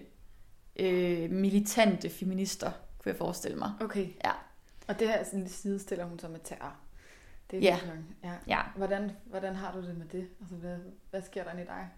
øh, 0.76 1.32
militante 1.32 2.10
feminister, 2.10 2.72
kunne 3.00 3.10
jeg 3.10 3.18
forestille 3.18 3.58
mig. 3.58 3.72
Okay. 3.82 4.08
Ja. 4.26 4.32
Og 4.88 5.00
det 5.00 5.08
her 5.08 5.24
sådan, 5.24 5.48
sidestiller 5.50 6.06
hun 6.06 6.20
så 6.20 6.28
med 6.28 6.40
terror. 6.44 6.74
Det 7.52 7.58
er 7.58 7.62
Ja. 7.62 7.80
ja. 8.24 8.34
Ja. 8.48 8.62
Hvordan, 8.76 9.12
hvordan 9.26 9.56
har 9.56 9.72
du 9.74 9.88
det 9.88 9.98
med 9.98 10.06
det? 10.06 10.28
Altså, 10.42 10.56
hvad, 10.56 10.78
hvad 11.10 11.22
sker 11.22 11.44
der 11.44 11.52
i 11.60 11.64
dig? 11.66 11.90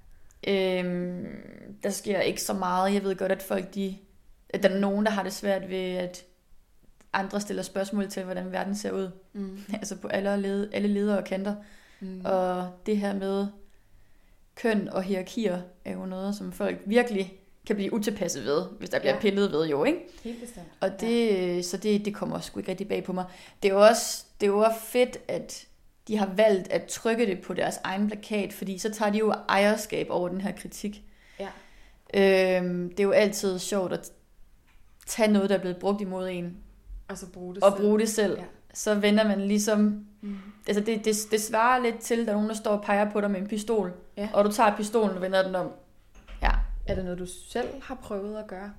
Øhm, 0.47 1.77
der 1.83 1.89
sker 1.89 2.19
ikke 2.19 2.41
så 2.41 2.53
meget. 2.53 2.93
Jeg 2.93 3.03
ved 3.03 3.15
godt, 3.15 3.31
at 3.31 3.41
folk 3.41 3.75
de... 3.75 3.97
At 4.49 4.63
der 4.63 4.69
er 4.69 4.79
nogen, 4.79 5.05
der 5.05 5.11
har 5.11 5.23
det 5.23 5.33
svært 5.33 5.69
ved, 5.69 5.95
at 5.95 6.23
andre 7.13 7.41
stiller 7.41 7.63
spørgsmål 7.63 8.09
til, 8.09 8.23
hvordan 8.23 8.51
verden 8.51 8.75
ser 8.75 8.91
ud. 8.91 9.11
Mm. 9.33 9.59
Altså 9.73 9.95
på 9.95 10.07
alle, 10.07 10.37
led, 10.41 10.69
alle 10.73 10.87
ledere 10.87 11.17
og 11.17 11.23
kanter. 11.23 11.55
Mm. 11.99 12.21
Og 12.25 12.69
det 12.85 12.97
her 12.97 13.13
med 13.15 13.47
køn 14.55 14.89
og 14.89 15.03
hierarkier 15.03 15.61
er 15.85 15.93
jo 15.93 16.05
noget, 16.05 16.35
som 16.35 16.51
folk 16.51 16.77
virkelig 16.85 17.39
kan 17.67 17.75
blive 17.75 17.93
utilpasset 17.93 18.45
ved, 18.45 18.63
hvis 18.79 18.89
der 18.89 18.99
bliver 18.99 19.13
Ja. 19.13 19.19
pillet 19.19 19.51
ved 19.51 19.67
jo, 19.67 19.83
ikke? 19.83 19.99
Helt 20.23 20.41
bestemt. 20.41 20.65
Og 20.79 21.01
det, 21.01 21.65
så 21.65 21.77
det, 21.77 22.05
det 22.05 22.15
kommer 22.15 22.39
sgu 22.39 22.59
ikke 22.59 22.71
rigtig 22.71 22.87
bag 22.87 23.03
på 23.03 23.13
mig. 23.13 23.25
Det 23.63 23.69
er 23.69 23.73
jo 23.73 23.81
også, 23.81 24.25
det 24.41 24.47
er 24.47 24.51
jo 24.51 24.59
også 24.59 24.79
fedt, 24.79 25.17
at 25.27 25.67
de 26.07 26.17
har 26.17 26.29
valgt 26.35 26.71
at 26.71 26.83
trykke 26.85 27.25
det 27.25 27.41
på 27.41 27.53
deres 27.53 27.75
egen 27.83 28.07
plakat, 28.07 28.53
fordi 28.53 28.77
så 28.77 28.91
tager 28.91 29.11
de 29.11 29.17
jo 29.17 29.33
ejerskab 29.49 30.07
over 30.09 30.29
den 30.29 30.41
her 30.41 30.51
kritik. 30.51 31.03
Ja. 31.39 31.47
Øhm, 32.13 32.89
det 32.89 32.99
er 32.99 33.03
jo 33.03 33.11
altid 33.11 33.59
sjovt 33.59 33.93
at 33.93 34.11
tage 35.05 35.31
noget, 35.31 35.49
der 35.49 35.55
er 35.55 35.59
blevet 35.61 35.77
brugt 35.77 36.01
imod 36.01 36.29
en, 36.29 36.57
Og 37.07 37.17
så 37.17 37.29
bruge 37.31 37.55
det 37.55 37.63
og 37.63 37.71
selv. 37.71 37.81
bruge 37.85 37.99
det 37.99 38.09
selv. 38.09 38.37
Ja. 38.39 38.43
Så 38.73 38.95
vender 38.95 39.27
man 39.27 39.41
ligesom... 39.41 40.05
Mm. 40.21 40.37
Altså 40.67 40.83
det, 40.83 41.05
det, 41.05 41.15
det 41.31 41.41
svarer 41.41 41.83
lidt 41.83 41.99
til, 41.99 42.19
at 42.21 42.25
der 42.27 42.31
er 42.31 42.35
nogen, 42.35 42.49
der 42.49 42.55
står 42.55 42.71
og 42.71 42.83
peger 42.83 43.11
på 43.11 43.21
dig 43.21 43.31
med 43.31 43.41
en 43.41 43.47
pistol. 43.47 43.93
Ja. 44.17 44.29
Og 44.33 44.45
du 44.45 44.51
tager 44.51 44.75
pistolen 44.77 45.15
og 45.15 45.21
vender 45.21 45.43
den 45.45 45.55
om. 45.55 45.71
Ja. 46.41 46.51
Er 46.87 46.95
det 46.95 47.03
noget, 47.03 47.19
du 47.19 47.25
selv 47.25 47.67
har 47.81 47.95
prøvet 47.95 48.37
at 48.37 48.47
gøre? 48.47 48.71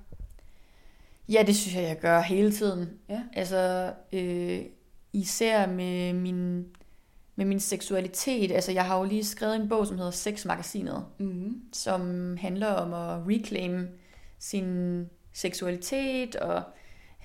Ja, 1.29 1.43
det 1.47 1.55
synes 1.55 1.75
jeg, 1.75 1.83
jeg 1.83 1.99
gør 1.99 2.21
hele 2.21 2.51
tiden. 2.51 2.89
Ja. 3.09 3.21
Altså, 3.33 3.91
øh, 4.13 4.59
især 5.13 5.67
med 5.67 6.13
min, 6.13 6.65
med 7.35 7.45
min 7.45 7.59
seksualitet. 7.59 8.51
Altså, 8.51 8.71
jeg 8.71 8.85
har 8.85 8.97
jo 8.97 9.03
lige 9.03 9.23
skrevet 9.25 9.55
en 9.55 9.69
bog, 9.69 9.87
som 9.87 9.97
hedder 9.97 10.11
Sexmagasinet, 10.11 11.05
Mm. 11.19 11.61
som 11.73 12.37
handler 12.37 12.67
om 12.67 12.93
at 12.93 13.27
reclaim 13.27 13.87
sin 14.39 15.05
seksualitet, 15.33 16.35
og 16.35 16.61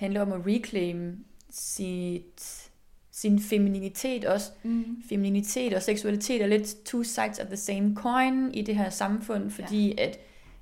handler 0.01 0.21
om 0.21 0.31
at 0.31 0.41
reclaim 0.47 1.25
sit, 1.49 2.69
sin 3.11 3.39
femininitet 3.39 4.25
også. 4.25 4.51
Mm. 4.63 4.85
Femininitet 5.09 5.73
og 5.73 5.81
seksualitet 5.81 6.41
er 6.41 6.47
lidt 6.47 6.75
two 6.85 7.03
sides 7.03 7.39
of 7.39 7.47
the 7.47 7.57
same 7.57 7.95
coin 7.95 8.53
i 8.53 8.61
det 8.61 8.75
her 8.75 8.89
samfund, 8.89 9.51
fordi 9.51 9.93
ja. 9.97 10.03
at 10.03 10.19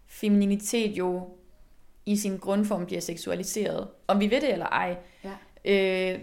femininitet 0.08 0.98
jo 0.98 1.27
i 2.05 2.17
sin 2.17 2.38
grundform 2.38 2.86
bliver 2.86 3.01
seksualiseret. 3.01 3.88
Om 4.08 4.19
vi 4.19 4.31
ved 4.31 4.41
det 4.41 4.51
eller 4.53 4.65
ej. 4.65 4.98
Ja. 5.24 5.34
Øh, 6.13 6.19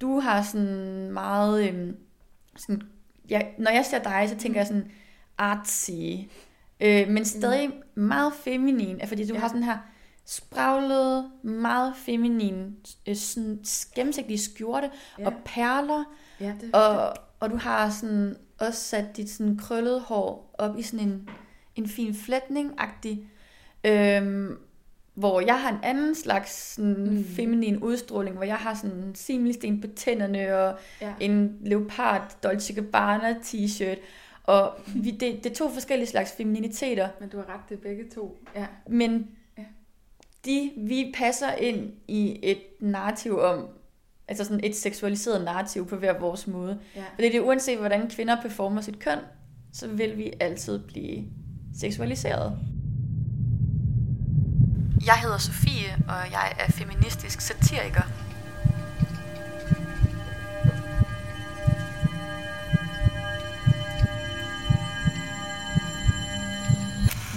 du 0.00 0.20
har 0.20 0.42
sådan 0.42 1.12
meget... 1.12 1.68
Øh, 1.68 1.94
sådan, 2.56 2.82
ja, 3.30 3.40
når 3.58 3.70
jeg 3.70 3.84
ser 3.84 4.02
dig, 4.02 4.26
så 4.28 4.36
tænker 4.36 4.60
jeg 4.60 4.66
sådan 4.66 4.90
artsy. 5.38 5.90
Øh, 6.80 7.08
men 7.08 7.24
stadig 7.24 7.70
meget 7.94 8.32
feminin. 8.44 9.00
Fordi 9.06 9.26
du 9.26 9.34
Ja. 9.34 9.40
har 9.40 9.48
sådan 9.48 9.62
her 9.62 9.78
spraglet, 10.28 11.30
meget 11.42 11.92
feminin, 11.96 12.76
øh, 13.08 13.16
sådan 13.16 13.64
gennemsigtige 13.94 14.38
skjorte 14.38 14.90
Ja. 15.18 15.26
og 15.26 15.32
perler. 15.44 16.04
Ja, 16.40 16.52
det, 16.60 16.74
Og, 16.74 17.14
og 17.40 17.50
du 17.50 17.56
har 17.56 17.90
sådan 17.90 18.36
også 18.58 18.80
sat 18.80 19.16
dit 19.16 19.30
sådan 19.30 19.56
krøllede 19.56 20.00
hår 20.00 20.54
op 20.58 20.78
i 20.78 20.82
sådan 20.82 21.08
en, 21.08 21.28
en 21.76 21.88
fin 21.88 22.14
flætning-agtig. 22.14 23.18
Øhm, 23.84 24.58
hvor 25.14 25.40
jeg 25.40 25.60
har 25.60 25.68
en 25.70 25.78
anden 25.82 26.14
slags 26.14 26.74
sådan, 26.74 27.10
Mm. 27.10 27.24
feminin 27.24 27.82
udstråling, 27.82 28.36
hvor 28.36 28.44
jeg 28.44 28.56
har 28.56 28.74
sådan 28.74 29.12
simmelsten 29.14 29.80
på 29.80 29.86
tænderne 29.96 30.56
og 30.56 30.78
ja. 31.00 31.14
en 31.20 31.58
leopard 31.64 32.36
Dolce 32.42 32.74
Gabbana 32.74 33.34
t-shirt. 33.42 33.98
Og 34.44 34.74
vi, 34.96 35.10
det, 35.10 35.44
det 35.44 35.50
er 35.50 35.54
to 35.54 35.70
forskellige 35.70 36.08
slags 36.08 36.32
femininiteter, 36.32 37.08
Men 37.20 37.28
du 37.28 37.36
har 37.36 37.54
ret, 37.54 37.60
det 37.68 37.74
er 37.78 37.80
begge 37.82 38.04
to. 38.14 38.42
Ja. 38.54 38.66
men. 38.88 39.28
De, 40.48 40.70
vi 40.76 41.14
passer 41.16 41.52
ind 41.52 41.92
i 42.08 42.38
et 42.42 42.58
narrativ 42.80 43.38
om, 43.38 43.68
altså 44.28 44.44
sådan 44.44 44.60
et 44.64 44.76
seksualiseret 44.76 45.44
narrativ 45.44 45.88
på 45.88 45.96
hver 45.96 46.18
vores 46.18 46.46
måde. 46.46 46.78
ja. 46.96 47.04
Fordi 47.14 47.26
det 47.26 47.34
er 47.34 47.40
uanset, 47.40 47.78
hvordan 47.78 48.10
kvinder 48.10 48.42
performer 48.42 48.80
sit 48.80 48.98
køn, 48.98 49.18
så 49.72 49.88
vil 49.88 50.16
vi 50.16 50.32
altid 50.40 50.78
blive 50.78 51.24
seksualiseret. 51.80 52.58
Jeg 55.06 55.14
hedder 55.22 55.38
Sofie, 55.38 55.90
og 56.08 56.32
jeg 56.32 56.56
er 56.58 56.72
feministisk 56.72 57.40
satiriker. 57.40 58.27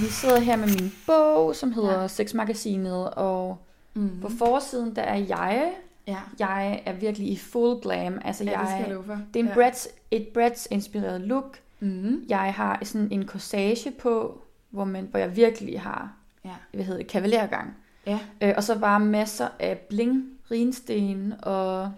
Vi 0.01 0.05
sidder 0.05 0.39
her 0.39 0.55
med 0.55 0.67
min 0.67 0.91
bog, 1.07 1.55
som 1.55 1.71
hedder 1.71 2.01
Ja. 2.01 2.07
Sexmagasinet, 2.07 3.09
og 3.09 3.57
Mm. 3.93 4.09
på 4.21 4.29
forsiden, 4.37 4.95
der 4.95 5.01
er 5.01 5.15
jeg. 5.17 5.71
Ja. 6.07 6.17
Jeg 6.39 6.81
er 6.85 6.93
virkelig 6.93 7.27
i 7.31 7.37
full 7.37 7.81
glam. 7.81 8.19
Altså, 8.25 8.43
ja, 8.43 8.49
det 8.51 8.59
skal 8.67 8.77
jeg 8.79 8.85
jeg, 8.87 8.93
love 8.95 9.03
for. 9.05 9.13
det 9.33 9.39
er 9.39 9.43
en 9.43 9.47
ja. 9.47 9.53
Bratz, 9.53 9.87
et 10.11 10.27
Bratz-inspireret 10.27 11.21
look. 11.21 11.59
Mm. 11.79 12.23
Jeg 12.29 12.53
har 12.53 12.79
sådan 12.83 13.07
en 13.11 13.25
corsage 13.27 13.91
på, 13.91 14.41
hvor, 14.69 14.83
man, 14.85 15.07
hvor 15.11 15.19
jeg 15.19 15.35
virkelig 15.35 15.81
har, 15.81 16.13
Ja. 16.45 16.49
hvad 16.73 16.85
hedder 16.85 16.99
det, 16.99 17.07
kavalergang. 17.11 17.73
Ja. 18.07 18.19
Øh, 18.41 18.53
og 18.57 18.63
så 18.63 18.79
bare 18.79 18.99
masser 18.99 19.47
af 19.59 19.77
bling, 19.89 20.29
rinsten 20.51 21.33
og 21.43 21.91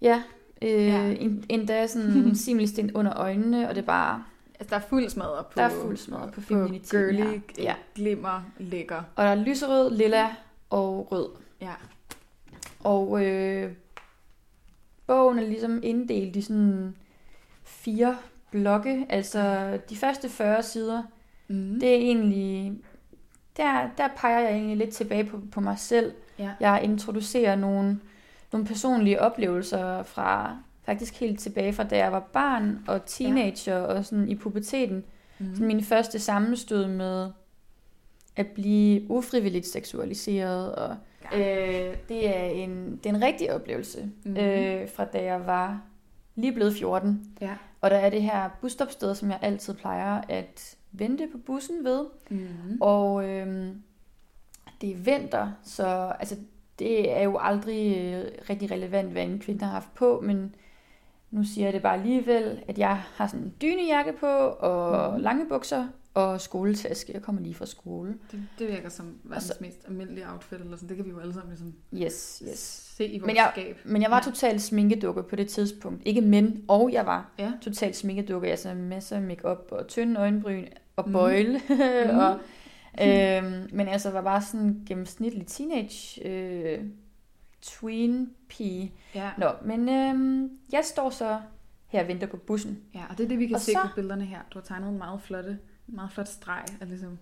ja, 0.00 0.22
øh, 0.62 0.86
Ja. 0.86 1.04
En, 1.20 1.44
endda 1.48 1.86
sådan 1.86 2.34
simmelsten 2.44 2.92
under 2.94 3.16
øjnene, 3.18 3.68
og 3.68 3.74
det 3.74 3.82
er 3.82 3.86
bare, 3.86 4.24
Altså, 4.60 4.70
der 4.74 4.76
er 4.76 4.88
fuld 4.88 5.08
smadret 5.08 5.46
på... 5.46 5.52
Der 5.56 5.62
er 5.62 5.70
fuld 5.70 5.96
smadret 5.96 6.32
på 6.32 6.40
feminiteten 6.40 7.16
girly, 7.16 7.28
her. 7.30 7.40
ja. 7.58 7.62
Ja. 7.62 7.74
glimmer, 7.94 8.42
lækker. 8.58 9.02
og 9.16 9.24
der 9.24 9.30
er 9.30 9.34
lyserød, 9.34 9.90
lilla 9.96 10.26
og 10.70 11.08
rød. 11.12 11.28
Ja. 11.60 11.72
Og 12.80 13.24
øh, 13.26 13.72
bogen 15.06 15.38
er 15.38 15.42
ligesom 15.46 15.80
inddelt 15.82 16.36
i 16.36 16.40
sådan 16.42 16.94
fire 17.64 18.16
blokke, 18.50 19.06
altså 19.08 19.78
de 19.90 19.96
første 19.96 20.28
40 20.28 20.62
sider, 20.62 21.02
Mm. 21.50 21.80
det 21.80 21.88
er 21.90 21.96
egentlig, 21.96 22.72
der, 23.56 23.88
der 23.98 24.08
peger 24.16 24.40
jeg 24.40 24.50
egentlig 24.52 24.76
lidt 24.76 24.90
tilbage 24.94 25.24
på, 25.24 25.40
på 25.52 25.60
mig 25.60 25.78
selv. 25.78 26.12
Ja. 26.38 26.50
Jeg 26.60 26.80
introducerer 26.84 27.56
nogle, 27.56 28.00
nogle 28.52 28.66
personlige 28.66 29.20
oplevelser 29.20 30.02
fra 30.02 30.56
faktisk 30.88 31.20
helt 31.20 31.40
tilbage 31.40 31.72
fra 31.72 31.84
da 31.84 31.96
jeg 31.96 32.12
var 32.12 32.28
barn 32.32 32.78
og 32.86 33.06
teenager 33.06 33.76
ja. 33.76 33.82
og 33.82 34.04
sådan 34.04 34.28
i 34.28 34.34
puberteten. 34.34 35.04
Mm. 35.38 35.54
Sådan 35.54 35.66
min 35.66 35.84
første 35.84 36.18
sammenstød 36.18 36.86
med 36.86 37.30
at 38.36 38.46
blive 38.46 39.10
ufrivilligt 39.10 39.66
seksualiseret. 39.66 40.74
Og, 40.74 40.96
øh, 41.34 41.96
det, 42.08 42.36
er 42.36 42.44
en, 42.44 43.00
det 43.04 43.10
er 43.10 43.14
en 43.14 43.22
rigtig 43.22 43.52
oplevelse 43.54 44.10
Mhm. 44.24 44.36
øh, 44.36 44.88
fra 44.88 45.04
da 45.04 45.22
jeg 45.22 45.46
var 45.46 45.82
lige 46.34 46.52
blevet 46.52 46.74
14. 46.74 47.34
Ja. 47.40 47.56
Og 47.80 47.90
der 47.90 47.96
er 47.96 48.10
det 48.10 48.22
her 48.22 48.48
busstopsted, 48.60 49.14
som 49.14 49.30
jeg 49.30 49.38
altid 49.42 49.74
plejer 49.74 50.20
at 50.28 50.76
vente 50.92 51.28
på 51.32 51.38
bussen 51.46 51.84
ved. 51.84 52.04
Mm. 52.30 52.48
Og 52.80 53.28
øhm, 53.28 53.82
det 54.80 54.90
er 54.90 54.96
vinter, 54.96 55.52
så 55.62 56.12
altså, 56.20 56.36
det 56.78 57.12
er 57.18 57.22
jo 57.22 57.38
aldrig 57.40 57.96
øh, 58.14 58.24
rigtig 58.50 58.70
relevant, 58.70 59.12
hvad 59.12 59.22
en 59.24 59.38
kvinde 59.38 59.64
har 59.64 59.72
haft 59.72 59.94
på, 59.94 60.20
men 60.24 60.54
nu 61.30 61.44
siger 61.44 61.64
jeg 61.66 61.72
det 61.72 61.82
bare 61.82 61.94
alligevel, 61.94 62.58
at 62.68 62.78
jeg 62.78 62.96
har 63.14 63.26
sådan 63.26 63.44
en 63.44 63.54
dynejakke 63.62 64.12
på, 64.20 64.26
og 64.48 65.12
mm. 65.16 65.22
lange 65.22 65.46
bukser, 65.48 65.86
og 66.14 66.40
skoletaske. 66.40 67.12
Jeg 67.12 67.22
kommer 67.22 67.42
lige 67.42 67.54
fra 67.54 67.66
skole. 67.66 68.14
Det, 68.32 68.42
det 68.58 68.68
virker 68.68 68.88
som 68.88 69.14
verdens 69.24 69.44
så- 69.44 69.54
mest 69.60 69.78
almindelige 69.88 70.26
outfit, 70.32 70.60
eller 70.60 70.76
sådan. 70.76 70.88
Det 70.88 70.96
kan 70.96 71.04
vi 71.06 71.10
jo 71.10 71.18
alle 71.18 71.34
sammen 71.34 71.50
ligesom 71.50 71.74
Yes, 71.94 72.42
yes. 72.48 72.58
se 72.96 73.06
i 73.06 73.18
vores 73.18 73.26
Men 73.26 73.36
jeg- 73.36 73.50
skab. 73.54 73.76
Men 73.84 74.02
jeg 74.02 74.10
var 74.10 74.16
Ja. 74.26 74.30
totalt 74.30 74.62
sminkedukke 74.62 75.22
på 75.22 75.36
det 75.36 75.48
tidspunkt. 75.48 76.02
Ikke 76.06 76.20
men, 76.20 76.64
og 76.68 76.92
jeg 76.92 77.06
var 77.06 77.30
Ja. 77.38 77.52
totalt 77.62 77.96
sminkedukke. 77.96 78.48
Altså 78.50 78.74
masser 78.74 79.16
af 79.16 79.22
makeup 79.22 79.68
og 79.70 79.86
tynde 79.88 80.20
øjenbryn 80.20 80.64
og 80.96 81.04
Mhm. 81.06 81.12
bøjle. 81.12 81.60
Mhm. 82.06 82.18
og, 82.18 82.38
øhm, 83.02 83.68
men 83.72 83.88
altså 83.88 84.10
var 84.10 84.22
bare 84.22 84.42
sådan 84.42 84.60
en 84.66 84.82
gennemsnitlig 84.88 85.46
teenage 85.46 86.28
øh, 86.28 86.80
tween 87.62 88.30
pige. 88.48 88.92
Ja. 89.14 89.30
Nå, 89.38 89.50
men 89.64 89.88
øhm, 89.88 90.50
jeg 90.72 90.84
står 90.84 91.10
så 91.10 91.40
her 91.86 92.02
og 92.02 92.08
venter 92.08 92.26
på 92.26 92.36
bussen. 92.36 92.78
ja, 92.94 93.02
og 93.10 93.18
det 93.18 93.24
er 93.24 93.28
det, 93.28 93.38
vi 93.38 93.46
kan 93.46 93.54
Og 93.54 93.60
se 93.60 93.72
så- 93.72 93.78
på 93.82 93.88
billederne 93.94 94.24
her. 94.24 94.38
Du 94.50 94.58
har 94.58 94.64
tegnet 94.64 94.88
en 94.88 94.98
meget 94.98 95.20
flotte, 95.22 95.58
meget 95.86 96.12
flot 96.12 96.28
streg. 96.28 96.64
Af 96.80 96.88
ligesom. 96.88 97.18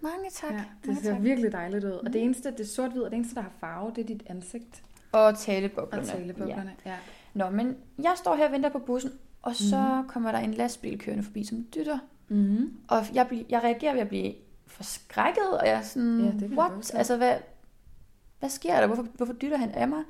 Mange 0.00 0.30
tak. 0.32 0.52
Ja, 0.52 0.56
det 0.56 0.86
mange 0.86 1.02
ser 1.02 1.12
tak. 1.12 1.22
virkelig 1.22 1.52
dejligt 1.52 1.84
ud. 1.84 1.90
Og 1.90 2.00
Mhm. 2.04 2.12
det 2.12 2.22
eneste, 2.22 2.50
det 2.50 2.60
er 2.60 2.64
sort-hvid, 2.64 3.02
og 3.02 3.10
det 3.10 3.16
eneste, 3.16 3.34
der 3.34 3.40
har 3.40 3.52
farve, 3.60 3.92
det 3.96 4.02
er 4.02 4.06
dit 4.06 4.22
ansigt 4.26 4.82
Og 5.12 5.38
taleboblerne. 5.38 6.02
og 6.02 6.08
taleboblerne. 6.08 6.72
Ja. 6.86 6.96
Nå, 7.34 7.50
men 7.50 7.76
jeg 8.02 8.12
står 8.16 8.34
her 8.34 8.46
og 8.46 8.52
venter 8.52 8.68
på 8.68 8.78
bussen, 8.78 9.10
og 9.42 9.54
så 9.54 10.00
mm. 10.02 10.08
kommer 10.08 10.32
der 10.32 10.38
en 10.38 10.54
lastbil 10.54 10.98
kørende 10.98 11.24
forbi, 11.24 11.44
som 11.44 11.66
dytter. 11.74 11.98
Mm-hmm. 12.28 12.76
Og 12.88 12.98
jeg, 13.14 13.26
bl- 13.32 13.44
jeg 13.48 13.62
reagerer 13.64 13.92
ved 13.92 14.00
at 14.00 14.08
blive 14.08 14.34
forskrækket, 14.66 15.58
og 15.60 15.66
jeg 15.66 15.74
er 15.74 15.82
sådan, 15.82 16.20
Ja, 16.40 16.46
what? 16.46 16.94
Altså, 16.94 17.16
hvad, 17.16 17.34
hvad 18.40 18.50
sker 18.50 18.80
der? 18.80 18.86
Hvorfor, 18.86 19.02
hvorfor 19.14 19.32
dytter 19.32 19.56
han 19.56 19.70
af 19.70 19.88
mig? 19.88 20.02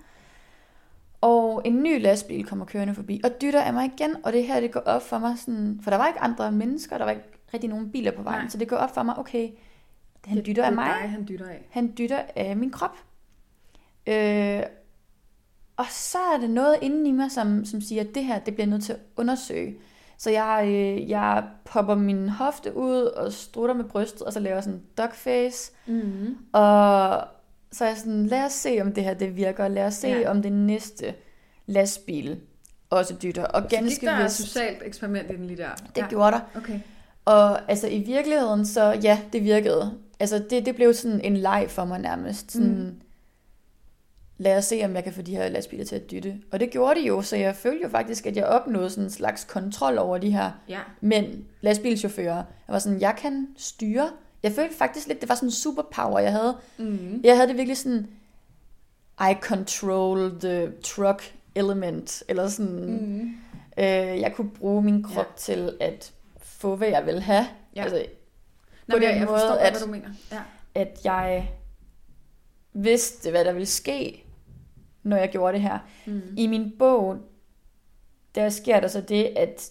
Og 1.20 1.62
en 1.64 1.82
ny 1.82 2.02
lastbil 2.02 2.46
kommer 2.46 2.64
kørende 2.64 2.94
forbi, 2.94 3.20
og 3.25 3.30
dytter 3.42 3.62
af 3.62 3.72
mig 3.72 3.90
igen, 3.94 4.16
og 4.25 4.32
det 4.32 4.46
her, 4.46 4.60
det 4.60 4.72
går 4.72 4.80
op 4.80 5.02
for 5.02 5.18
mig 5.18 5.38
sådan, 5.38 5.80
for 5.82 5.90
der 5.90 5.96
var 5.96 6.06
ikke 6.06 6.20
andre 6.20 6.52
mennesker, 6.52 6.99
der 6.99 7.04
var 7.04 7.10
ikke 7.10 7.25
rigtig 7.54 7.70
nogen 7.70 7.90
biler 7.90 8.10
på 8.10 8.22
vejen, 8.22 8.40
Nej. 8.40 8.49
så 8.49 8.58
det 8.58 8.68
går 8.68 8.76
op 8.76 8.94
for 8.94 9.02
mig, 9.02 9.18
okay, 9.18 9.50
han 10.26 10.37
det, 10.37 10.46
dytter 10.46 10.64
af 10.64 10.72
mig, 10.72 10.94
dig, 11.02 11.10
han 11.10 11.26
dytter 11.28 11.49
af. 11.49 11.66
han 11.70 11.94
dytter 11.99 12.22
af 12.37 12.56
min 12.56 12.70
krop. 12.70 12.96
Øh, 14.06 14.62
og 15.76 15.87
så 15.90 16.18
er 16.34 16.38
det 16.40 16.50
noget 16.50 16.76
inden 16.82 17.06
i 17.06 17.12
mig, 17.12 17.30
som, 17.30 17.64
som 17.64 17.80
siger, 17.80 18.02
at 18.02 18.14
det 18.14 18.25
her, 18.25 18.38
det 18.38 18.54
bliver 18.54 18.66
nødt 18.66 18.84
til 18.84 18.92
at 18.92 18.99
undersøge. 19.16 19.76
Så 20.18 20.30
jeg, 20.30 20.64
øh, 20.66 21.10
jeg 21.10 21.44
popper 21.64 21.94
min 21.94 22.28
hofte 22.28 22.76
ud 22.76 23.02
og 23.02 23.32
strutter 23.32 23.75
med 23.75 23.84
brystet, 23.84 24.22
og 24.22 24.32
så 24.32 24.40
laver 24.40 24.60
sådan 24.60 24.78
en 24.78 24.84
dogface. 24.99 25.72
Mm. 25.87 26.37
Og 26.52 27.25
så 27.73 27.85
er 27.85 27.89
jeg 27.89 27.99
sådan, 27.99 28.27
lad 28.27 28.45
os 28.45 28.53
se, 28.53 28.79
om 28.81 28.93
det 28.93 29.05
her 29.05 29.15
det 29.15 29.37
virker. 29.37 29.69
Lad 29.69 29.85
os 29.87 29.95
se, 29.95 30.09
Ja. 30.09 30.19
ja. 30.19 30.31
om 30.31 30.43
det 30.43 30.53
næste 30.53 31.15
lastbil 31.67 32.41
også 32.91 33.15
dytter. 33.23 33.45
Og 33.45 33.62
Så 33.71 33.77
ganske 33.77 34.07
der 34.07 34.12
et 34.19 34.25
vist, 34.25 34.37
socialt 34.37 34.79
eksperiment 34.85 35.31
i 35.31 35.37
den 35.37 35.47
lige 35.47 35.57
der? 35.57 35.71
det 35.95 36.05
gjorde 36.09 36.33
der. 36.33 36.41
Okay. 36.57 36.81
Og 37.25 37.71
altså 37.71 37.87
i 37.89 37.99
virkeligheden, 37.99 38.67
så 38.67 38.99
ja, 39.03 39.21
det 39.33 39.45
virkede. 39.45 39.99
Altså 40.21 40.45
det, 40.50 40.67
det 40.67 40.75
blev 40.77 40.95
sådan 40.95 41.21
en 41.21 41.37
leg 41.37 41.67
for 41.69 41.85
mig 41.85 41.99
nærmest. 42.00 42.53
Sådan, 42.53 42.69
Mm. 42.69 42.75
mm. 42.75 43.00
Lad 44.39 44.59
os 44.59 44.65
se, 44.65 44.83
om 44.85 44.95
jeg 44.95 45.05
kan 45.05 45.12
få 45.12 45.23
de 45.23 45.37
her 45.37 45.49
lastbiler 45.49 45.85
til 45.85 45.97
at 45.97 46.11
dytte. 46.11 46.35
Og 46.53 46.61
det 46.61 46.71
gjorde 46.71 47.00
de 47.00 47.07
jo, 47.07 47.23
så 47.23 47.37
jeg 47.37 47.57
følte 47.57 47.83
jo 47.83 47.89
faktisk, 47.89 48.27
at 48.27 48.37
jeg 48.37 48.45
opnåede 48.45 48.91
sådan 48.91 49.05
en 49.05 49.11
slags 49.11 49.45
kontrol 49.45 49.99
over 49.99 50.19
de 50.19 50.31
her 50.31 50.50
Ja. 50.69 50.79
mænd, 51.00 51.45
lastbilchauffører. 51.61 52.35
Jeg 52.37 52.45
var 52.69 52.79
sådan, 52.79 53.00
jeg 53.00 53.15
kan 53.19 53.49
styre. 53.57 54.11
Jeg 54.42 54.52
følte 54.52 54.76
faktisk 54.76 55.06
lidt, 55.09 55.20
det 55.20 55.28
var 55.28 55.35
sådan 55.35 55.47
en 55.49 55.52
superpower, 55.52 56.18
jeg 56.18 56.32
havde. 56.32 56.56
Mm. 56.78 57.20
Jeg 57.25 57.37
havde 57.37 57.49
det 57.49 57.56
virkelig 57.56 57.76
sådan, 57.76 58.09
I 59.20 59.35
control 59.40 60.40
the 60.40 60.73
truck 60.85 61.35
element, 61.54 62.23
eller 62.28 62.49
sådan, 62.49 62.85
mm. 63.00 63.35
Øh, 63.78 63.85
jeg 64.20 64.32
kunne 64.37 64.50
bruge 64.50 64.82
min 64.82 65.02
krop 65.02 65.16
Ja. 65.26 65.32
til 65.37 65.76
at 65.80 66.12
få, 66.42 66.76
hvad 66.76 66.88
jeg 66.88 67.06
vil 67.06 67.20
have. 67.20 67.47
Ja. 67.76 67.82
Altså, 67.82 68.04
Nå, 68.87 68.94
den 68.94 69.02
jeg, 69.02 69.14
måde, 69.16 69.26
forstår 69.28 69.54
at- 69.54 69.73
hvad 69.73 69.80
du 69.80 69.87
mener. 69.90 70.09
Ja. 70.32 70.40
at 70.75 71.00
jeg 71.04 71.50
vidste, 72.73 73.30
hvad 73.30 73.44
der 73.44 73.52
ville 73.52 73.66
ske, 73.66 74.25
når 75.02 75.16
jeg 75.16 75.28
gjorde 75.30 75.52
det 75.52 75.61
her. 75.62 75.78
Mm. 76.06 76.20
I 76.37 76.47
min 76.47 76.73
bog, 76.78 77.16
der 78.35 78.49
sker 78.49 78.80
der 78.80 78.88
så 78.88 79.00
det, 79.00 79.25
at 79.37 79.70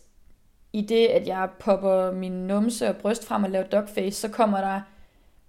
i 0.73 0.81
det, 0.81 1.07
at 1.07 1.27
jeg 1.27 1.49
popper 1.59 2.11
min 2.11 2.31
numse 2.31 2.89
og 2.89 2.95
bryst 2.95 3.27
frem 3.27 3.43
og 3.43 3.49
laver 3.49 3.65
dogface, 3.65 4.19
så 4.21 4.27
kommer 4.27 4.57
der 4.61 4.81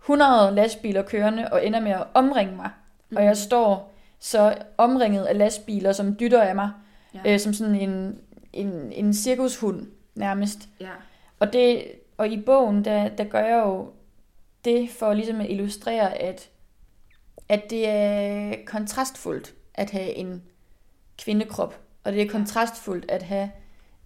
100 0.02 0.54
lastbiler 0.54 1.02
kørende 1.02 1.48
og 1.52 1.66
ender 1.66 1.80
med 1.80 1.90
at 1.92 2.04
omringe 2.14 2.56
mig. 2.56 2.70
Mm. 3.10 3.16
Og 3.16 3.24
jeg 3.24 3.36
står 3.36 3.92
så 4.18 4.54
omringet 4.78 5.24
af 5.24 5.38
lastbiler, 5.38 5.92
som 5.92 6.16
dytter 6.20 6.42
af 6.42 6.54
mig, 6.54 6.70
Ja. 7.14 7.20
ja. 7.24 7.32
øh, 7.32 7.40
som 7.40 7.52
sådan 7.54 7.74
en, 7.74 8.18
en, 8.52 8.92
en 8.92 9.14
cirkushund 9.14 9.86
nærmest. 10.14 10.68
Ja. 10.80 10.90
Og, 11.38 11.52
det, 11.52 11.84
og 12.16 12.28
i 12.28 12.40
bogen, 12.40 12.84
der, 12.84 13.08
der 13.08 13.24
gør 13.24 13.44
jeg 13.44 13.62
jo 13.66 13.90
det 14.64 14.90
for 14.90 15.14
ligesom 15.14 15.40
at 15.40 15.50
illustrere, 15.50 16.14
at, 16.18 16.48
at 17.48 17.70
det 17.70 17.88
er 17.88 18.54
kontrastfuldt 18.66 19.54
at 19.74 19.90
have 19.90 20.14
en 20.14 20.42
kvindekrop. 21.18 21.80
Og 22.04 22.12
det 22.12 22.22
er 22.22 22.28
kontrastfuldt 22.28 23.10
at 23.10 23.22
have 23.22 23.50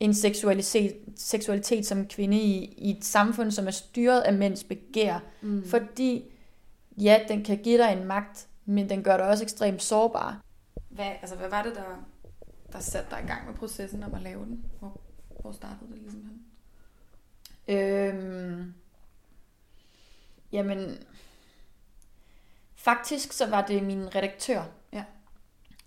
en 0.00 0.14
seksualitet, 0.14 0.96
seksualitet 1.16 1.86
som 1.86 2.06
kvinde 2.08 2.36
i, 2.36 2.64
i 2.78 2.90
et 2.98 3.04
samfund, 3.04 3.50
som 3.50 3.66
er 3.66 3.70
styret 3.70 4.20
af 4.20 4.32
mænds 4.34 4.64
begær. 4.64 5.18
Mm. 5.42 5.64
Fordi, 5.68 6.24
ja, 6.98 7.20
den 7.28 7.44
kan 7.44 7.58
give 7.58 7.78
dig 7.78 7.92
en 7.92 8.04
magt, 8.04 8.48
men 8.64 8.88
den 8.88 9.02
gør 9.02 9.16
dig 9.16 9.26
også 9.28 9.44
ekstremt 9.44 9.82
sårbar. 9.82 10.40
Hvad, 10.88 11.06
altså, 11.20 11.36
hvad 11.36 11.48
var 11.48 11.62
det, 11.62 11.74
der, 11.74 12.06
der 12.72 12.80
satte 12.80 13.10
dig 13.10 13.20
i 13.24 13.26
gang 13.26 13.46
med 13.46 13.54
processen 13.54 14.02
om 14.02 14.14
at 14.14 14.22
lave 14.22 14.44
den? 14.44 14.64
Hvor, 14.78 15.00
hvor 15.40 15.52
startede 15.52 15.90
det 15.92 15.98
ligesom 15.98 16.22
hen? 16.22 16.40
Øhm, 17.68 18.74
jamen, 20.52 20.98
faktisk 22.74 23.32
så 23.32 23.46
var 23.50 23.66
det 23.66 23.82
min 23.82 24.14
redaktør, 24.14 24.62
Ja. 24.92 25.04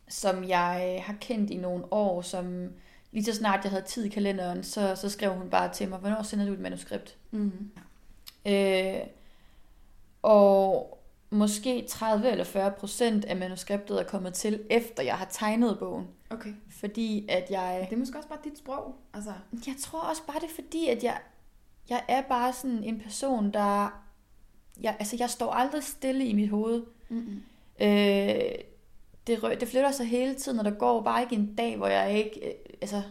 som 0.08 0.44
jeg 0.44 1.04
har 1.06 1.16
kendt 1.22 1.50
i 1.52 1.58
nogle 1.58 1.94
år, 1.94 2.22
som 2.22 2.70
lige 3.12 3.24
så 3.26 3.34
snart 3.34 3.64
jeg 3.64 3.72
havde 3.72 3.86
tid 3.86 4.04
i 4.06 4.10
kalenderen, 4.10 4.64
så, 4.64 4.96
så 4.96 5.10
skrev 5.10 5.34
hun 5.34 5.50
bare 5.50 5.74
til 5.74 5.90
mig, 5.90 6.00
hvornår 6.00 6.24
sender 6.24 6.46
du 6.46 6.54
et 6.54 6.60
manuskript? 6.60 7.18
Mm. 7.32 7.72
Øh, 8.48 8.96
og 10.22 10.94
måske 11.30 11.86
30 11.90 12.30
eller 12.32 12.44
40 12.44 12.72
procent 12.72 13.26
af 13.26 13.36
manuskriptet 13.36 14.00
er 14.00 14.04
kommet 14.04 14.34
til, 14.34 14.62
efter 14.70 15.04
jeg 15.04 15.16
har 15.18 15.28
tegnet 15.32 15.80
bogen. 15.80 16.08
Okay. 16.30 16.54
Fordi 16.70 17.26
at 17.30 17.52
jeg... 17.52 17.88
Det 17.90 17.96
er 17.96 18.00
måske 18.00 18.18
også 18.18 18.30
bare 18.30 18.40
dit 18.44 18.58
sprog. 18.58 18.96
Altså, 19.14 19.34
Jeg 19.68 19.76
tror 19.80 20.00
også 20.00 20.22
bare, 20.28 20.40
det 20.40 20.50
er 20.50 20.56
fordi, 20.56 20.88
at 20.88 21.04
jeg, 21.04 21.18
jeg 21.90 22.04
er 22.08 22.22
bare 22.22 22.54
sådan 22.54 22.84
en 22.84 23.00
person, 23.00 23.54
der... 23.54 24.02
Jeg, 24.82 24.96
altså, 25.00 25.16
jeg 25.20 25.30
står 25.30 25.52
aldrig 25.52 25.84
stille 25.84 26.26
i 26.26 26.34
mit 26.34 26.50
hoved. 26.50 26.84
mm-mm. 27.10 27.44
Øh, 27.82 28.42
det, 29.28 29.60
det 29.60 29.68
flytter 29.68 29.92
sig 29.92 30.06
hele 30.06 30.36
tiden, 30.36 30.60
og 30.60 30.66
der 30.66 30.72
går 30.72 31.02
bare 31.02 31.22
ikke 31.22 31.36
en 31.36 31.56
dag, 31.56 31.78
hvor 31.78 31.88
jeg 31.88 32.18
ikke 32.18 32.48
øh, 32.48 32.54
altså, 32.82 33.02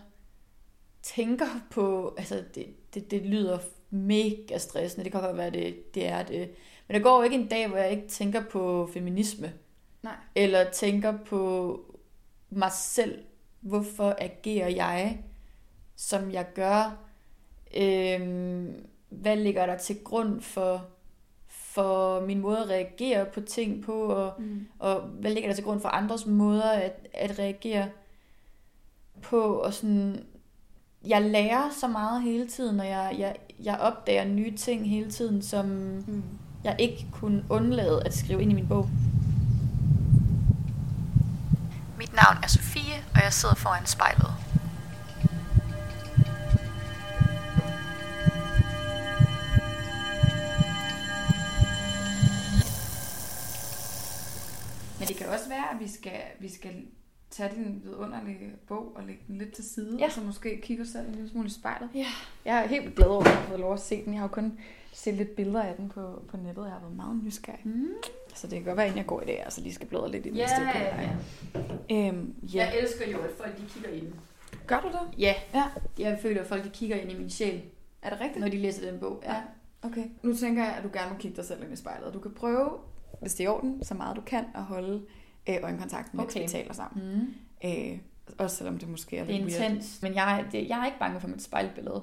tænker 1.03 1.47
på... 1.71 2.15
Altså, 2.19 2.45
det, 2.55 2.67
det, 2.95 3.11
det 3.11 3.23
lyder 3.23 3.59
mega 3.91 4.59
stressende. 4.59 5.05
Det 5.05 5.13
kan 5.13 5.23
godt 5.23 5.37
være, 5.37 5.51
det, 5.51 5.95
det 5.95 6.07
er 6.07 6.23
det. 6.23 6.51
Men 6.89 6.95
der 6.95 7.03
går 7.03 7.25
ikke 7.25 7.37
en 7.37 7.49
dag, 7.49 7.69
hvor 7.69 7.77
jeg 7.77 7.91
ikke 7.91 8.09
tænker 8.09 8.45
på 8.51 8.91
feminisme. 8.93 9.53
Nej. 10.03 10.17
Eller 10.35 10.71
tænker 10.71 11.19
på 11.25 11.81
mig 12.51 12.73
selv. 12.73 13.25
Hvorfor 13.61 14.15
agerer 14.19 14.69
jeg, 14.69 15.25
som 15.97 16.31
jeg 16.31 16.47
gør? 16.55 16.99
Øhm, 17.77 18.87
hvad 19.09 19.37
ligger 19.37 19.67
der 19.67 19.79
til 19.79 20.05
grund 20.05 20.41
for, 20.41 20.87
for 21.77 22.21
min 22.27 22.41
måde 22.41 22.59
at 22.63 22.69
reagere 22.69 23.25
på 23.25 23.41
ting 23.41 23.85
på? 23.85 23.93
Og, 23.93 24.33
Mm. 24.39 24.67
og 24.79 25.01
hvad 25.01 25.31
ligger 25.31 25.49
der 25.49 25.55
til 25.55 25.65
grund 25.65 25.81
for 25.81 25.89
andres 25.89 26.27
måder 26.27 26.71
at, 26.71 26.93
at 27.15 27.39
reagere 27.39 27.89
på? 29.23 29.41
Og 29.43 29.75
sådan, 29.75 30.25
jeg 31.07 31.23
lærer 31.23 31.63
så 31.81 31.89
meget 31.89 32.23
hele 32.23 32.49
tiden, 32.49 32.81
og 32.81 32.87
jeg, 32.89 33.15
jeg, 33.19 33.35
jeg 33.65 33.79
opdager 33.79 34.25
nye 34.25 34.57
ting 34.57 34.91
hele 34.91 35.11
tiden, 35.11 35.43
som 35.43 35.67
Mm. 36.07 36.23
jeg 36.65 36.77
ikke 36.79 37.07
kunne 37.13 37.45
undlade 37.51 38.03
at 38.07 38.15
skrive 38.15 38.43
ind 38.43 38.51
i 38.53 38.55
min 38.55 38.69
bog. 38.69 38.89
Mit 41.99 42.13
navn 42.13 42.37
er 42.43 42.47
Sofie, 42.49 42.95
og 43.15 43.21
jeg 43.25 43.33
sidder 43.33 43.55
foran 43.55 43.87
spejlet. 43.87 44.33
Men 55.07 55.09
det 55.09 55.17
kan 55.17 55.29
også 55.29 55.49
være, 55.49 55.71
at 55.75 55.81
vi 55.81 55.89
skal, 55.89 56.21
vi 56.41 56.49
skal 56.49 56.73
tage 57.31 57.51
din 57.57 57.81
vidunderlige 57.85 58.53
bog 58.69 58.93
og 58.97 59.03
lægge 59.07 59.23
den 59.29 59.39
lidt 59.39 59.53
til 59.53 59.65
side, 59.65 59.97
Ja. 59.99 60.05
og 60.05 60.13
så 60.13 60.21
måske 60.21 60.61
kigge 60.63 60.83
os 60.83 60.89
selv 60.89 61.07
en 61.09 61.15
lille 61.15 61.31
smule 61.31 61.47
i 61.47 61.51
spejlet. 61.51 61.89
Ja. 61.95 62.07
Jeg 62.45 62.63
er 62.63 62.67
helt 62.67 62.95
glad 62.97 63.07
over, 63.09 63.21
at 63.23 63.27
jeg 63.29 63.37
har 63.37 63.47
fået 63.49 63.61
lov 63.61 63.73
at 63.73 63.81
se 63.81 64.05
den. 64.05 64.13
Jeg 64.13 64.21
har 64.21 64.29
jo 64.29 64.33
kun 64.35 64.59
set 64.93 65.15
lidt 65.15 65.37
billeder 65.37 65.63
af 65.63 65.75
den 65.77 65.89
på, 65.89 66.23
på 66.29 66.37
nettet. 66.37 66.65
Jeg 66.65 66.73
har 66.73 66.81
været 66.81 66.97
meget 66.97 67.25
nysgerrig. 67.25 67.61
Mm. 67.65 67.89
Så 68.35 68.47
det 68.47 68.57
kan 68.59 68.65
godt 68.65 68.77
være, 68.77 68.87
inden 68.87 68.99
jeg 68.99 69.07
går 69.07 69.23
i 69.23 69.25
dag, 69.25 69.43
altså 69.45 69.61
lige 69.61 69.75
skal 69.75 69.87
bladre 69.89 70.11
lidt 70.11 70.27
i 70.27 70.29
den 70.29 70.37
Ja, 70.37 70.43
næste 70.43 70.63
ja, 70.63 71.03
ja. 71.03 72.09
Øhm, 72.09 72.35
ja. 72.43 72.59
Jeg 72.67 72.79
elsker 72.79 73.11
jo, 73.11 73.19
at 73.19 73.31
folk 73.39 73.57
de 73.59 73.63
kigger 73.69 73.91
i 73.91 74.01
den. 74.01 74.15
Gør 74.67 74.81
du 74.81 74.89
det? 74.89 75.19
Ja, 75.21 75.35
Ja. 75.55 75.65
jeg 75.99 76.19
føler, 76.23 76.41
at 76.41 76.47
folk 76.47 76.65
de 76.65 76.71
kigger 76.71 76.97
ind 76.97 77.13
i 77.13 77.19
min 77.19 77.31
sjæl, 77.31 77.63
Er 78.03 78.11
det 78.11 78.21
rigtigt? 78.21 78.41
når 78.41 78.49
de 78.49 78.59
læser 78.59 78.91
den 78.91 79.01
bog. 79.01 79.23
Ja. 79.25 79.37
Okay. 79.83 80.05
Nu 80.23 80.37
tænker 80.37 80.65
jeg, 80.65 80.73
at 80.75 80.85
du 80.85 80.89
gerne 80.93 81.13
må 81.13 81.19
kigge 81.19 81.37
dig 81.37 81.45
selv 81.45 81.63
ind 81.63 81.73
i 81.73 81.77
spejlet. 81.77 82.15
Du 82.15 82.19
kan 82.19 82.31
prøve, 82.35 82.71
hvis 83.21 83.35
det 83.35 83.41
er 83.45 83.49
i 83.49 83.53
orden, 83.53 83.85
så 83.85 83.95
meget 83.95 84.17
du 84.17 84.21
kan, 84.21 84.45
at 84.55 84.63
holde 84.63 85.03
øh, 85.49 85.57
øjenkontakt, 85.63 86.15
mens 86.15 86.31
Okay. 86.33 86.43
vi 86.43 86.49
taler 86.49 86.73
sammen. 86.73 87.19
Mm. 87.63 87.69
Øh, 87.69 87.99
også 88.39 88.57
selvom 88.57 88.79
det 88.79 88.89
måske 88.89 89.19
er 89.19 89.25
Det 89.25 89.35
er 89.35 89.39
lidt 89.45 89.55
intens, 89.55 90.03
men 90.03 90.15
jeg, 90.15 90.41
er- 90.41 90.51
det, 90.51 90.69
jeg 90.69 90.81
er 90.81 90.87
ikke 90.87 90.99
bange 90.99 91.21
for 91.21 91.29
mit 91.29 91.43
spejlbillede. 91.43 92.03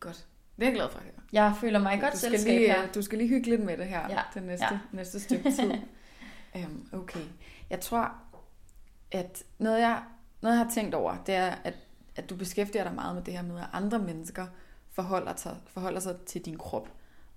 Godt. 0.00 0.26
Det 0.56 0.62
er 0.62 0.66
jeg 0.66 0.74
glad 0.74 0.90
for 0.90 0.98
at 0.98 1.04
høre. 1.04 1.12
Jeg 1.32 1.54
føler 1.60 1.78
mig 1.78 1.96
i 1.96 2.00
godt 2.00 2.12
du 2.12 2.18
skal, 2.18 2.30
selskab 2.30 2.58
lige, 2.58 2.72
her. 2.72 2.82
øh, 2.82 2.94
du 2.94 3.02
skal 3.02 3.18
lige 3.18 3.28
hygge 3.28 3.48
lidt 3.50 3.64
med 3.64 3.76
det 3.76 3.86
her 3.86 4.08
Ja, 4.10 4.20
det 4.34 4.42
næste, 4.42 4.66
ja. 4.70 4.78
næste 4.92 5.20
stykke 5.20 5.50
tid. 5.52 5.72
um, 6.54 6.88
okay. 7.00 7.20
Jeg 7.70 7.80
tror, 7.80 8.12
at 9.12 9.42
noget 9.58 9.80
jeg, 9.80 10.02
noget 10.42 10.56
jeg 10.56 10.64
har 10.64 10.70
tænkt 10.72 10.94
over, 10.94 11.16
det 11.26 11.34
er, 11.34 11.54
at, 11.64 11.74
at 12.16 12.30
du 12.30 12.36
beskæftiger 12.36 12.84
dig 12.84 12.94
meget 12.94 13.14
med 13.14 13.22
det 13.24 13.34
her 13.34 13.42
med, 13.42 13.60
at 13.60 13.66
andre 13.72 13.98
mennesker 13.98 14.46
forholder 14.92 15.36
sig, 15.36 15.56
forholder 15.66 16.00
sig 16.00 16.16
til 16.26 16.44
din 16.44 16.58
krop, 16.58 16.88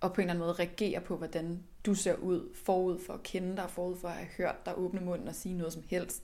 og 0.02 0.14
på 0.14 0.22
en 0.22 0.30
eller 0.30 0.34
anden 0.34 0.46
måde 0.46 0.54
reagerer 0.54 1.00
på, 1.00 1.18
hvordan 1.18 1.64
du 1.86 1.96
ser 1.96 2.16
ud, 2.16 2.56
forud 2.56 3.00
for 3.06 3.14
at 3.14 3.24
kende 3.24 3.58
dig, 3.58 3.70
forud 3.70 3.98
for 3.98 4.08
at 4.08 4.14
have 4.14 4.28
hørt 4.38 4.66
dig 4.66 4.74
åbne 4.78 5.02
munden 5.02 5.28
og 5.28 5.36
sige 5.36 5.58
noget 5.58 5.74
som 5.74 5.84
helst. 5.90 6.24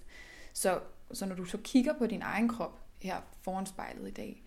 Så, 0.54 0.80
så 1.12 1.26
når 1.26 1.36
du 1.36 1.46
så 1.46 1.58
kigger 1.58 1.94
på 1.98 2.08
din 2.08 2.22
egen 2.22 2.50
krop 2.50 2.80
her 3.02 3.22
foran 3.42 3.66
spejlet 3.66 4.08
i 4.08 4.12
dag, 4.12 4.44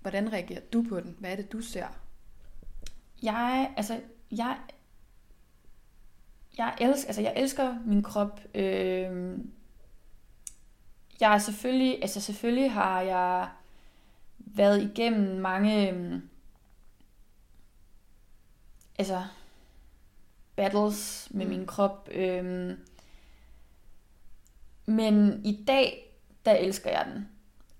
hvordan 0.00 0.32
reagerer 0.32 0.60
du 0.72 0.84
på 0.88 1.00
den? 1.00 1.16
Hvad 1.18 1.32
er 1.32 1.36
det, 1.36 1.52
du 1.52 1.60
ser? 1.60 1.86
Jeg, 3.22 3.74
altså, 3.76 4.00
jeg, 4.30 4.58
jeg 6.58 6.76
elsker, 6.80 7.08
altså, 7.08 7.22
jeg 7.22 7.34
elsker 7.36 7.78
min 7.86 8.02
krop. 8.02 8.40
Øh, 8.54 9.38
jeg 11.20 11.34
er 11.34 11.38
selvfølgelig, 11.38 11.98
altså 12.02 12.20
selvfølgelig 12.20 12.72
har 12.72 13.00
jeg 13.00 13.48
været 14.38 14.82
igennem 14.82 15.40
mange, 15.40 15.90
øh, 15.90 16.20
altså, 18.98 19.24
battles 20.56 21.28
med 21.30 21.44
Mm. 21.46 21.50
min 21.50 21.66
krop. 21.66 22.08
Øh, 22.12 22.74
men 24.86 25.40
i 25.44 25.64
dag, 25.66 26.14
der 26.44 26.52
elsker 26.52 26.90
jeg 26.90 27.06
den. 27.14 27.28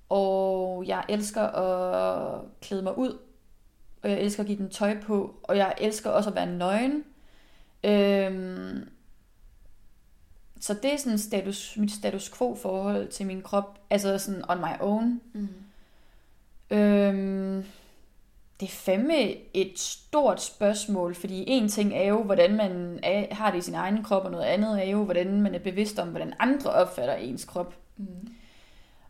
og 0.08 0.84
jeg 0.86 1.04
elsker 1.08 1.42
at 1.42 2.40
klæde 2.60 2.82
mig 2.82 2.98
ud, 2.98 3.18
og 4.02 4.10
jeg 4.10 4.20
elsker 4.20 4.42
at 4.42 4.46
give 4.46 4.58
den 4.58 4.70
tøj 4.70 5.00
på, 5.00 5.34
og 5.42 5.56
jeg 5.56 5.74
elsker 5.80 6.10
også 6.10 6.30
at 6.30 6.36
være 6.36 6.46
nøgen. 6.46 7.04
Øhm, 7.84 8.88
så 10.60 10.74
det 10.74 10.92
er 10.92 10.96
sådan 10.96 11.18
status, 11.18 11.76
mit 11.76 11.90
status 11.92 12.30
quo 12.38 12.54
forhold 12.54 13.08
til 13.08 13.26
min 13.26 13.42
krop, 13.42 13.78
altså 13.90 14.18
sådan 14.18 14.50
on 14.50 14.58
my 14.58 14.80
own. 14.80 15.20
Mm. 15.32 15.48
Øhm, 16.70 17.64
det 18.60 18.66
er 18.66 18.70
fandme 18.72 19.36
et 19.56 19.78
stort 19.78 20.42
spørgsmål, 20.42 21.14
fordi 21.14 21.44
en 21.46 21.68
ting 21.68 21.94
er 21.94 22.04
jo, 22.04 22.22
hvordan 22.22 22.56
man 22.56 23.00
er, 23.02 23.34
har 23.34 23.50
det 23.50 23.58
i 23.58 23.60
sin 23.60 23.74
egen 23.74 24.02
krop, 24.02 24.24
og 24.24 24.30
noget 24.30 24.44
andet 24.44 24.86
er 24.86 24.90
jo, 24.90 25.04
hvordan 25.04 25.40
man 25.40 25.54
er 25.54 25.58
bevidst 25.58 25.98
om, 25.98 26.08
hvordan 26.08 26.34
andre 26.38 26.70
opfatter 26.70 27.14
ens 27.14 27.44
krop. 27.44 27.74
Mm. 27.96 28.28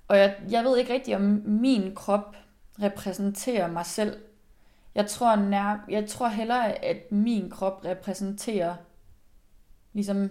Og 0.09 0.18
jeg, 0.18 0.37
jeg 0.50 0.64
ved 0.64 0.78
ikke 0.78 0.92
rigtigt, 0.92 1.16
om 1.16 1.42
min 1.46 1.94
krop 1.94 2.37
repræsenterer 2.83 3.72
mig 3.72 3.87
selv. 3.87 4.16
Jeg 4.94 5.07
tror, 5.07 5.37
nær, 5.37 5.85
jeg 5.88 6.09
tror 6.09 6.28
hellere, 6.28 6.85
at 6.85 7.12
min 7.12 7.50
krop 7.50 7.85
repræsenterer 7.85 8.74
ligesom 9.92 10.30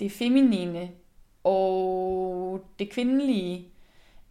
det 0.00 0.12
feminine 0.12 0.90
og 1.44 2.64
det 2.78 2.90
kvindelige. 2.90 3.68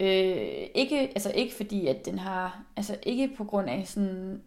Øh, 0.00 0.66
ikke, 0.74 0.98
altså 1.00 1.32
ikke 1.32 1.54
fordi, 1.54 1.86
at 1.86 2.04
den 2.04 2.18
har, 2.18 2.64
altså 2.76 2.98
ikke 3.02 3.28
på 3.36 3.44
grund 3.44 3.70
af 3.70 3.88
sådan, 3.88 4.42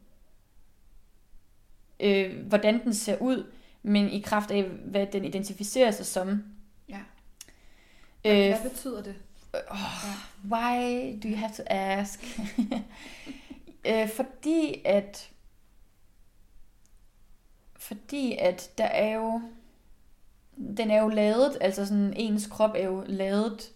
øh, 1.99 2.47
hvordan 2.47 2.83
den 2.83 2.93
ser 2.93 3.17
ud, 3.17 3.51
men 3.83 4.09
i 4.09 4.21
kraft 4.21 4.51
af, 4.51 4.63
hvad 4.63 5.07
den 5.07 5.25
identificerer 5.25 5.91
sig 5.91 6.05
som. 6.05 6.43
Ja. 6.89 6.99
Øh, 8.25 8.59
Hvad 8.59 8.69
betyder 8.69 9.03
det? 9.03 9.15
Why 10.51 11.19
do 11.23 11.29
you 11.29 11.35
have 11.35 11.51
to 11.57 11.63
ask? 11.67 12.39
øh, 13.87 14.09
fordi 14.09 14.81
at 14.85 15.29
fordi 17.75 18.37
at 18.39 18.71
der 18.77 18.85
er 18.85 19.13
jo 19.13 19.41
den 20.77 20.91
er 20.91 21.01
jo 21.01 21.07
lavet, 21.07 21.57
altså 21.61 21.85
sådan 21.85 22.13
ens 22.15 22.47
krop 22.47 22.71
er 22.75 22.85
jo 22.85 23.03
lavet 23.07 23.71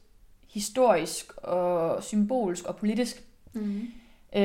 historisk 0.47 1.38
og 1.38 2.03
symbolsk 2.03 2.65
og 2.65 2.75
politisk. 2.75 3.23
Mm. 3.53 3.81
Øh, 4.36 4.41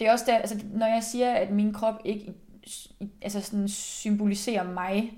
det 0.00 0.08
er 0.08 0.12
også 0.12 0.24
der, 0.28 0.36
altså 0.38 0.60
når 0.72 0.86
jeg 0.86 1.02
siger, 1.02 1.32
at 1.34 1.50
min 1.50 1.72
krop 1.72 1.94
ikke 2.04 2.32
altså 3.22 3.40
sådan 3.40 3.68
symboliserer 3.68 4.62
mig, 4.72 5.12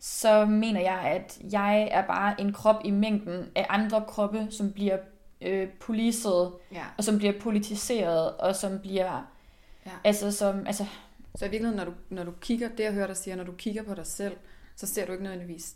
så 0.00 0.44
mener 0.46 0.80
jeg, 0.80 0.98
at 1.00 1.38
jeg 1.52 1.88
er 1.90 2.06
bare 2.06 2.40
en 2.40 2.52
krop 2.52 2.76
i 2.84 2.90
mængden 2.90 3.46
af 3.54 3.66
andre 3.68 4.04
kroppe, 4.08 4.46
som 4.50 4.72
bliver 4.72 4.98
øh, 5.40 5.68
policeret, 5.68 6.52
Ja. 6.72 6.84
og 6.98 7.04
som 7.04 7.18
bliver 7.18 7.32
politiseret, 7.40 8.32
og 8.36 8.56
som 8.56 8.78
bliver, 8.78 9.30
Ja. 9.86 9.90
altså 10.04 10.32
som, 10.32 10.66
altså, 10.66 10.86
Så 11.36 11.44
i 11.46 11.48
virkeligheden, 11.50 11.76
når 11.76 11.84
du, 11.84 11.92
når 12.10 12.24
du 12.24 12.32
kigger, 12.40 12.68
det 12.68 12.84
jeg 12.84 12.92
hører 12.92 13.06
dig 13.06 13.16
sige, 13.16 13.36
når 13.36 13.44
du 13.44 13.52
kigger 13.52 13.82
på 13.82 13.94
dig 13.94 14.06
selv, 14.06 14.36
så 14.76 14.86
ser 14.86 15.06
du 15.06 15.12
ikke 15.12 15.24
nødvendigvis 15.24 15.74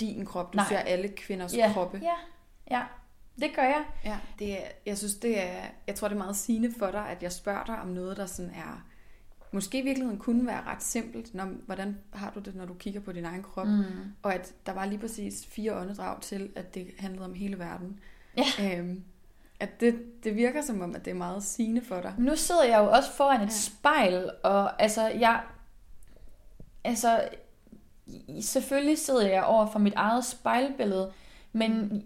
din 0.00 0.26
krop, 0.26 0.52
du 0.52 0.56
Nej. 0.56 0.66
ser 0.68 0.78
alle 0.78 1.08
kvinders 1.08 1.56
ja, 1.56 1.70
kroppe. 1.72 2.00
ja, 2.02 2.14
ja, 2.76 2.82
det 3.40 3.50
gør 3.56 3.62
jeg. 3.62 3.84
Ja, 4.04 4.18
det 4.38 4.52
er, 4.52 4.66
jeg 4.86 4.98
synes, 4.98 5.14
det 5.14 5.42
er, 5.42 5.62
jeg 5.86 5.94
tror, 5.94 6.08
det 6.08 6.14
er 6.14 6.18
meget 6.18 6.36
sigende 6.36 6.72
for 6.78 6.90
dig, 6.90 7.08
at 7.08 7.22
jeg 7.22 7.32
spørger 7.32 7.64
dig 7.64 7.80
om 7.80 7.88
noget, 7.88 8.16
der 8.16 8.26
sådan 8.26 8.50
er, 8.50 8.84
måske 9.52 9.78
i 9.78 9.82
virkeligheden 9.82 10.18
kunne 10.20 10.46
være 10.46 10.62
ret 10.66 10.82
simpelt, 10.82 11.34
når, 11.34 11.44
hvordan 11.44 11.98
har 12.12 12.30
du 12.30 12.40
det, 12.40 12.54
når 12.54 12.64
du 12.64 12.74
kigger 12.74 13.00
på 13.00 13.12
din 13.12 13.24
egen 13.24 13.42
krop, 13.42 13.66
Mm. 13.66 13.84
og 14.22 14.34
at 14.34 14.52
der 14.66 14.72
var 14.72 14.86
lige 14.86 14.98
præcis 14.98 15.46
fire 15.46 15.74
åndedrag 15.80 16.20
til, 16.22 16.52
at 16.56 16.74
det 16.74 16.86
handlede 16.98 17.24
om 17.24 17.34
hele 17.34 17.58
verden. 17.58 18.00
Ja. 18.36 18.78
Øhm, 18.78 19.04
at 19.60 19.80
det, 19.80 20.02
det 20.24 20.36
virker 20.36 20.62
som 20.62 20.80
om, 20.80 20.94
at 20.94 21.04
det 21.04 21.10
er 21.10 21.14
meget 21.14 21.42
sigende 21.44 21.82
for 21.84 22.00
dig. 22.00 22.14
Nu 22.18 22.36
sidder 22.36 22.64
jeg 22.64 22.78
jo 22.78 22.90
også 22.90 23.12
foran 23.12 23.40
et 23.40 23.44
Ja. 23.44 23.48
spejl, 23.50 24.30
og 24.44 24.82
altså, 24.82 25.08
jeg... 25.08 25.42
Altså, 26.84 27.28
selvfølgelig 28.42 28.98
sidder 28.98 29.28
jeg 29.28 29.44
over 29.44 29.66
for 29.72 29.78
mit 29.78 29.92
eget 29.96 30.24
spejlbillede, 30.24 31.10
men 31.52 32.02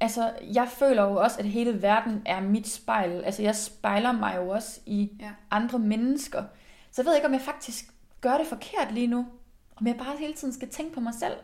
altså, 0.00 0.32
jeg 0.52 0.68
føler 0.78 1.02
jo 1.02 1.14
også, 1.14 1.38
at 1.38 1.44
hele 1.44 1.82
verden 1.82 2.22
er 2.26 2.40
mit 2.40 2.68
spejl. 2.68 3.22
Altså, 3.24 3.42
jeg 3.42 3.56
spejler 3.56 4.12
mig 4.12 4.34
jo 4.36 4.48
også 4.48 4.80
i 4.86 5.10
Ja. 5.20 5.30
andre 5.50 5.78
mennesker. 5.78 6.42
Så 6.92 7.02
jeg 7.02 7.06
ved 7.06 7.14
ikke, 7.14 7.26
om 7.26 7.32
jeg 7.32 7.40
faktisk 7.40 7.84
gør 8.20 8.36
det 8.38 8.46
forkert 8.46 8.92
lige 8.92 9.06
nu. 9.06 9.26
Om 9.80 9.86
jeg 9.86 9.96
bare 9.96 10.16
hele 10.18 10.32
tiden 10.34 10.54
skal 10.54 10.68
tænke 10.68 10.94
på 10.94 11.00
mig 11.00 11.12
selv. 11.20 11.34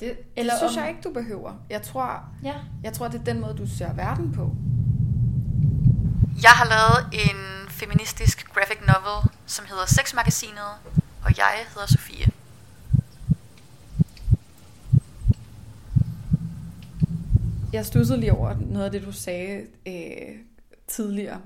Det, 0.00 0.08
Eller 0.10 0.22
Eller 0.36 0.52
det 0.52 0.58
synes 0.60 0.76
om- 0.76 0.80
jeg 0.82 0.90
ikke, 0.90 1.02
du 1.02 1.12
behøver. 1.12 1.52
Jeg 1.70 1.82
tror, 1.82 2.24
Ja. 2.44 2.54
jeg 2.84 2.92
tror, 2.92 3.08
det 3.08 3.20
er 3.20 3.24
den 3.24 3.40
måde, 3.40 3.54
du 3.58 3.66
ser 3.66 3.92
verden 3.92 4.32
på. 4.32 4.50
Jeg 6.42 6.50
har 6.50 6.64
lavet 6.74 7.24
en 7.26 7.68
feministisk 7.70 8.52
graphic 8.54 8.78
novel, 8.80 9.30
som 9.46 9.64
hedder 9.68 9.86
Sexmagasinet, 9.86 10.72
og 11.24 11.38
jeg 11.38 11.52
hedder 11.74 11.86
Sofie. 11.86 12.26
Jeg 17.72 17.86
stussede 17.86 18.20
lige 18.20 18.32
over 18.32 18.56
noget 18.60 18.84
af 18.84 18.90
det, 18.90 19.02
du 19.02 19.12
sagde 19.12 19.66
øh, 19.86 20.36
tidligere, 20.86 21.42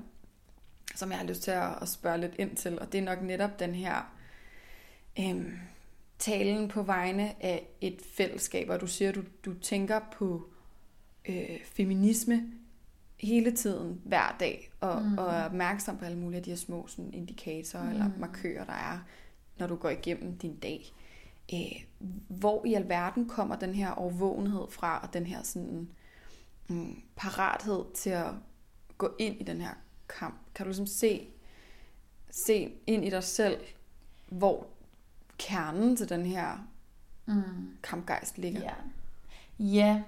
som 0.95 1.11
jeg 1.11 1.19
har 1.19 1.25
lyst 1.25 1.41
til 1.41 1.51
at, 1.51 1.81
at 1.81 1.89
spørge 1.89 2.17
lidt 2.17 2.35
ind 2.37 2.55
til, 2.55 2.79
og 2.79 2.91
det 2.91 2.97
er 2.97 3.03
nok 3.03 3.21
netop 3.21 3.59
den 3.59 3.75
her 3.75 4.13
øh, 5.19 5.53
talen 6.19 6.67
på 6.67 6.83
vegne 6.83 7.43
af 7.43 7.67
et 7.81 8.01
fællesskab, 8.17 8.69
og 8.69 8.81
du 8.81 8.87
siger, 8.87 9.11
du, 9.11 9.23
du 9.45 9.53
tænker 9.53 9.99
på 10.17 10.49
øh, 11.29 11.59
feminisme 11.63 12.43
hele 13.17 13.51
tiden, 13.51 14.01
hver 14.05 14.35
dag, 14.39 14.71
og, 14.79 15.01
mm. 15.01 15.17
og 15.17 15.33
er 15.33 15.45
opmærksom 15.45 15.97
på 15.97 16.05
alle 16.05 16.17
mulige 16.17 16.37
af 16.37 16.43
de 16.43 16.49
her 16.49 16.57
små 16.57 16.87
sådan, 16.87 17.13
indikatorer 17.13 17.83
mm. 17.83 17.89
eller 17.89 18.09
markører, 18.17 18.65
der 18.65 18.73
er, 18.73 18.99
når 19.59 19.67
du 19.67 19.75
går 19.75 19.89
igennem 19.89 20.37
din 20.37 20.55
dag. 20.55 20.93
Øh, 21.53 21.83
hvor 22.27 22.65
i 22.65 22.73
alverden 22.73 23.29
kommer 23.29 23.55
den 23.55 23.73
her 23.73 23.91
overvågenhed 23.91 24.65
fra, 24.69 24.99
og 25.03 25.13
den 25.13 25.25
her 25.25 25.43
sådan 25.43 25.89
mm, 26.67 27.01
parathed 27.15 27.85
til 27.93 28.09
at 28.09 28.31
gå 28.97 29.15
ind 29.19 29.41
i 29.41 29.43
den 29.43 29.61
her 29.61 29.73
kamp? 30.09 30.35
Kan 30.55 30.63
du 30.65 30.67
ligesom 30.67 30.87
se, 30.87 31.27
se 32.31 32.71
ind 32.87 33.05
i 33.05 33.09
dig 33.09 33.23
selv, 33.23 33.61
hvor 34.27 34.67
kernen 35.37 35.95
til 35.95 36.09
den 36.09 36.25
her 36.25 36.67
Mm. 37.25 37.77
kampgejst 37.83 38.37
ligger? 38.37 38.61
Ja. 38.61 38.73
Ja. 39.59 40.03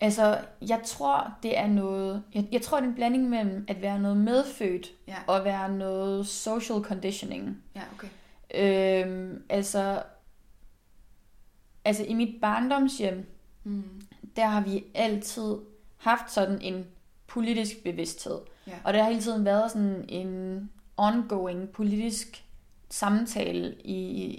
Altså, 0.00 0.44
jeg 0.60 0.82
tror, 0.84 1.34
det 1.42 1.58
er 1.58 1.66
noget... 1.66 2.22
Jeg, 2.34 2.48
jeg 2.52 2.62
tror, 2.62 2.76
det 2.80 2.84
er 2.84 2.88
en 2.88 2.94
blanding 2.94 3.28
mellem 3.28 3.64
at 3.68 3.82
være 3.82 3.98
noget 3.98 4.16
medfødt 4.16 4.86
Ja. 5.06 5.16
og 5.26 5.44
være 5.44 5.76
noget 5.76 6.26
social 6.26 6.80
conditioning. 6.82 7.62
Ja, 7.74 7.82
okay. 7.94 8.08
Øhm, 8.54 9.42
altså, 9.48 10.02
altså, 11.84 12.04
i 12.04 12.14
mit 12.14 12.40
barndomshjem, 12.40 13.26
Mm. 13.64 14.02
Der 14.36 14.46
har 14.46 14.60
vi 14.60 14.84
altid 14.94 15.56
haft 15.96 16.32
sådan 16.32 16.60
en 16.60 16.86
politisk 17.26 17.82
bevidsthed. 17.84 18.38
Ja. 18.66 18.78
Og 18.84 18.92
der 18.92 19.02
har 19.02 19.10
hele 19.10 19.22
tiden 19.22 19.44
været 19.44 19.70
sådan 19.70 20.04
en 20.08 20.70
ongoing 20.96 21.68
politisk 21.68 22.44
samtale 22.90 23.76
i, 23.84 24.32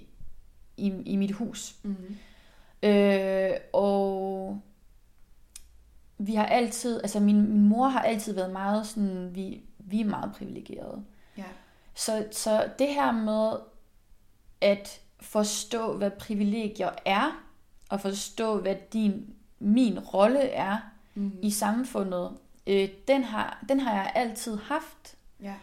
i, 0.77 0.93
i 1.05 1.15
mit 1.15 1.31
hus. 1.31 1.75
Mm. 1.83 1.95
Øh, 2.83 3.51
og 3.73 4.61
vi 6.17 6.35
har 6.35 6.45
altid, 6.45 7.01
altså 7.01 7.19
min, 7.19 7.49
min 7.49 7.69
mor 7.69 7.87
har 7.87 8.01
altid 8.01 8.33
været 8.33 8.51
meget 8.51 8.87
sådan, 8.87 9.35
vi, 9.35 9.61
vi 9.77 10.01
er 10.01 10.05
meget 10.05 10.31
privilegerede. 10.37 11.03
Ja. 11.37 11.43
Så, 11.93 12.27
så 12.31 12.69
det 12.79 12.87
her 12.87 13.11
med 13.11 13.51
at 14.61 15.01
forstå, 15.21 15.97
hvad 15.97 16.11
privilegier 16.11 16.89
er, 17.05 17.45
og 17.89 18.01
forstå, 18.01 18.59
hvad 18.59 18.75
din, 18.93 19.35
min 19.63 19.99
rolle 19.99 20.39
er 20.39 20.77
Mm. 21.15 21.31
i 21.41 21.51
samfundet, 21.51 22.31
øh, 22.67 22.89
den, 23.07 23.23
har, 23.23 23.63
den 23.69 23.79
har 23.79 23.93
jeg 23.93 24.11
altid 24.15 24.57
haft. 24.57 25.15
Ja. 25.41 25.53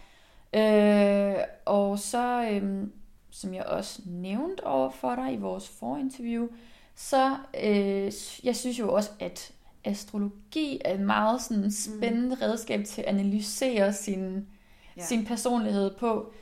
Øh, 0.60 1.44
og 1.64 1.98
så, 1.98 2.48
øhm, 2.52 2.92
som 3.30 3.54
jeg 3.54 3.64
også 3.64 4.02
nævnte 4.06 4.66
over 4.66 4.90
for 4.90 5.14
dig 5.14 5.32
i 5.32 5.36
vores 5.36 5.68
forinterview, 5.68 6.48
så 6.94 7.36
øh, 7.64 8.12
jeg 8.44 8.56
synes 8.56 8.78
jo 8.78 8.92
også, 8.94 9.10
at 9.20 9.52
astrologi 9.84 10.80
er 10.84 10.94
et 10.94 11.00
meget 11.00 11.42
sådan 11.42 11.70
spændende 11.72 12.36
mm. 12.36 12.42
redskab 12.42 12.84
til 12.84 13.02
at 13.02 13.06
analysere 13.08 13.92
sin, 13.92 14.46
Ja. 14.96 15.04
sin 15.04 15.24
personlighed 15.24 15.90
på. 15.98 16.32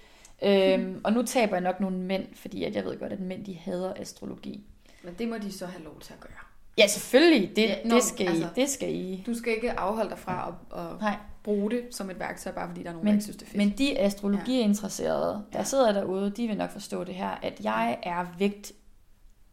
Øhm, 0.42 1.00
og 1.04 1.12
nu 1.12 1.22
taber 1.22 1.52
jeg 1.54 1.60
nok 1.62 1.80
nogle 1.80 1.98
mænd, 1.98 2.26
fordi 2.34 2.64
at 2.64 2.74
jeg 2.76 2.84
ved 2.84 2.98
godt, 2.98 3.12
at 3.12 3.20
mænd 3.20 3.44
de 3.44 3.54
hader 3.54 3.92
astrologi. 3.96 4.64
Men 5.04 5.14
det 5.18 5.28
må 5.28 5.38
de 5.38 5.52
så 5.52 5.66
have 5.66 5.84
lov 5.84 6.00
til 6.00 6.12
at 6.12 6.20
gøre. 6.20 6.47
Ja, 6.78 6.86
selvfølgelig. 6.86 7.56
Det, 7.56 7.62
Ja, 7.62 7.76
nå, 7.84 7.94
det, 7.94 8.04
skal 8.04 8.28
altså- 8.28 8.44
I, 8.56 8.60
det 8.60 8.68
skal 8.68 8.94
I. 8.94 9.22
Du 9.26 9.34
skal 9.34 9.54
ikke 9.54 9.78
afholde 9.80 10.10
dig 10.10 10.18
fra 10.18 10.54
at, 10.72 10.78
at 10.80 11.00
Nej. 11.00 11.16
bruge 11.42 11.70
det 11.70 11.82
som 11.90 12.10
et 12.10 12.18
værktøj, 12.18 12.52
bare 12.52 12.68
fordi 12.68 12.82
der 12.82 12.88
er 12.88 12.92
nogen, 12.92 13.06
der 13.06 13.12
Men, 13.12 13.16
ikke 13.18 13.22
synes, 13.24 13.36
det 13.36 13.42
er 13.42 13.46
fedt. 13.50 13.56
men 13.56 13.70
de 13.78 13.98
astrologiinteresserede, 13.98 15.44
der 15.52 15.58
Ja. 15.58 15.64
sidder 15.64 15.92
derude, 15.92 16.30
de 16.30 16.46
vil 16.46 16.56
nok 16.56 16.70
forstå 16.70 17.04
det 17.04 17.14
her, 17.14 17.28
at 17.30 17.60
jeg 17.62 17.98
er 18.02 18.26
vægt 18.38 18.72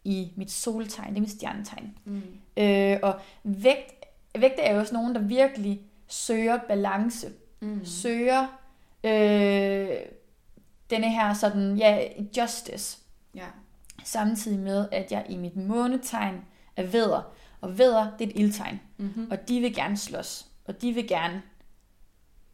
i 0.03 0.31
mit 0.35 0.51
soltegn, 0.51 1.09
det 1.09 1.17
er 1.17 1.21
mit 1.21 1.31
stjernetegn. 1.31 1.97
mm. 2.05 2.21
Øh, 2.57 2.99
og 3.03 3.19
vægt 3.43 3.91
vægte 4.39 4.61
er 4.61 4.73
jo 4.73 4.79
også 4.79 4.93
nogen, 4.93 5.15
der 5.15 5.21
virkelig 5.21 5.81
søger 6.07 6.57
balance. 6.67 7.27
Mm. 7.61 7.85
Søger 7.85 8.47
øh, 9.03 9.89
denne 10.89 11.09
her 11.09 11.33
sådan, 11.33 11.77
ja, 11.77 11.99
justice. 12.38 12.97
Ja. 13.35 13.45
Samtidig 14.03 14.59
med, 14.59 14.88
at 14.91 15.11
jeg 15.11 15.25
i 15.29 15.38
mit 15.38 15.55
månetegn 15.55 16.35
er 16.77 16.83
vædder. 16.83 17.21
Og 17.61 17.77
vædder, 17.77 18.07
det 18.19 18.25
er 18.25 18.29
et 18.29 18.39
ildtegn. 18.39 18.81
Mm-hmm. 18.97 19.27
Og 19.31 19.47
de 19.47 19.59
vil 19.59 19.75
gerne 19.75 19.97
slås. 19.97 20.45
Og 20.67 20.81
de 20.81 20.91
vil 20.91 21.07
gerne 21.07 21.41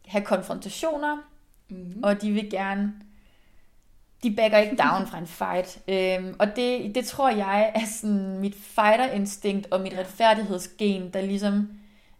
have 0.05 0.25
konfrontationer. 0.25 1.17
Mm-hmm. 1.69 2.03
Og 2.03 2.21
de 2.21 2.31
vil 2.31 2.49
gerne... 2.49 2.93
De 4.23 4.35
backer 4.35 4.57
ikke 4.57 4.75
down 4.75 5.07
fra 5.07 5.17
en 5.17 5.27
fight. 5.27 5.79
Øhm, 5.87 6.35
og 6.39 6.55
det, 6.55 6.95
det 6.95 7.05
tror 7.05 7.29
jeg 7.29 7.71
er 7.75 7.85
sådan 7.85 8.39
mit 8.39 8.55
fighter-instinkt 8.55 9.67
og 9.71 9.81
mit 9.81 9.93
retfærdighedsgen, 9.97 11.13
der 11.13 11.21
ligesom 11.21 11.69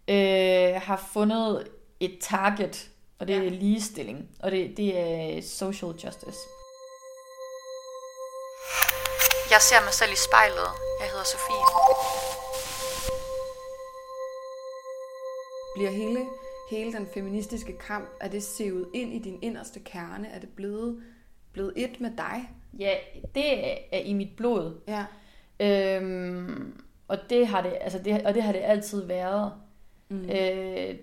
øh, 0.08 0.80
har 0.82 1.08
fundet 1.12 1.68
et 2.00 2.18
target. 2.20 2.88
Og 3.18 3.28
det 3.28 3.36
er 3.36 3.42
Ja. 3.42 3.48
ligestilling. 3.48 4.28
Og 4.40 4.50
det, 4.50 4.76
det 4.76 4.98
er 4.98 5.42
social 5.42 5.90
justice. 5.90 6.38
Jeg 9.50 9.60
ser 9.60 9.84
mig 9.84 9.92
selv 9.92 10.12
i 10.12 10.20
spejlet. 10.28 10.68
Jeg 11.02 11.10
hedder 11.10 11.24
Sofie. 11.24 11.64
Bliver 15.74 15.90
hele, 15.90 16.26
hele 16.70 16.92
den 16.92 17.06
feministiske 17.14 17.78
kamp, 17.78 18.08
er 18.20 18.28
det 18.28 18.42
sevet 18.42 18.88
ind 18.94 19.12
i 19.12 19.18
din 19.18 19.38
inderste 19.42 19.80
kerne? 19.80 20.28
Er 20.28 20.38
det 20.38 20.48
blevet, 20.48 21.02
blevet 21.52 21.72
et 21.76 22.00
med 22.00 22.10
dig? 22.16 22.50
Ja, 22.78 22.94
det 23.34 23.70
er 23.94 23.98
i 23.98 24.12
mit 24.12 24.36
blod. 24.36 24.80
Ja. 24.88 25.04
Øhm, 25.60 26.82
og 27.08 27.18
det 27.30 27.46
har 27.46 27.62
det, 27.62 27.78
altså 27.80 27.98
det, 27.98 28.26
og 28.26 28.34
det 28.34 28.42
har 28.42 28.52
det 28.52 28.60
altid 28.62 29.06
været. 29.06 29.52
Mm. 30.08 30.30
Øh, 30.30 30.96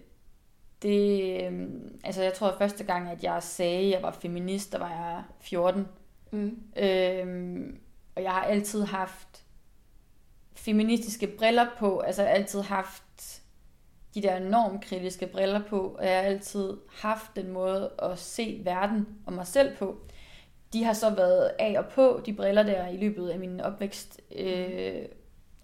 det, 0.82 1.44
øhm, 1.46 2.00
altså 2.04 2.24
jeg 2.24 2.34
tror 2.34 2.48
at 2.48 2.58
første 2.58 2.84
gang, 2.84 3.10
at 3.10 3.24
jeg 3.24 3.44
sagde, 3.44 3.86
at 3.86 3.90
jeg 3.90 4.02
var 4.02 4.12
feminist, 4.12 4.72
der 4.72 4.80
var 4.80 4.90
jeg 4.90 5.24
14. 5.40 5.88
Mm. 6.32 6.58
Øhm, 6.78 7.80
og 8.16 8.24
jeg 8.24 8.32
har 8.32 8.44
altid 8.44 8.84
haft 8.84 9.46
feministiske 10.70 11.28
briller 11.28 11.66
på, 11.80 12.00
altså 12.00 12.22
jeg 12.22 12.32
har 12.32 12.36
altid 12.36 12.62
haft 12.62 13.04
de 14.16 14.22
der 14.22 14.40
normkritiske 14.40 15.28
briller 15.28 15.62
på, 15.70 15.96
og 16.00 16.06
jeg 16.06 16.16
har 16.16 16.22
altid 16.22 16.78
haft 16.90 17.36
den 17.36 17.52
måde 17.52 17.92
at 18.02 18.20
se 18.20 18.62
verden 18.64 19.08
og 19.26 19.34
mig 19.34 19.48
selv 19.48 19.78
på. 19.78 19.98
De 20.74 20.84
har 20.84 20.94
så 20.94 21.10
været 21.10 21.52
af 21.60 21.76
og 21.78 21.86
på, 21.86 22.22
de 22.26 22.34
briller 22.34 22.64
der, 22.64 22.88
i 22.88 22.98
løbet 22.98 23.30
af 23.30 23.40
min 23.40 23.62
opvækst, 23.62 24.22
øh, 24.36 25.02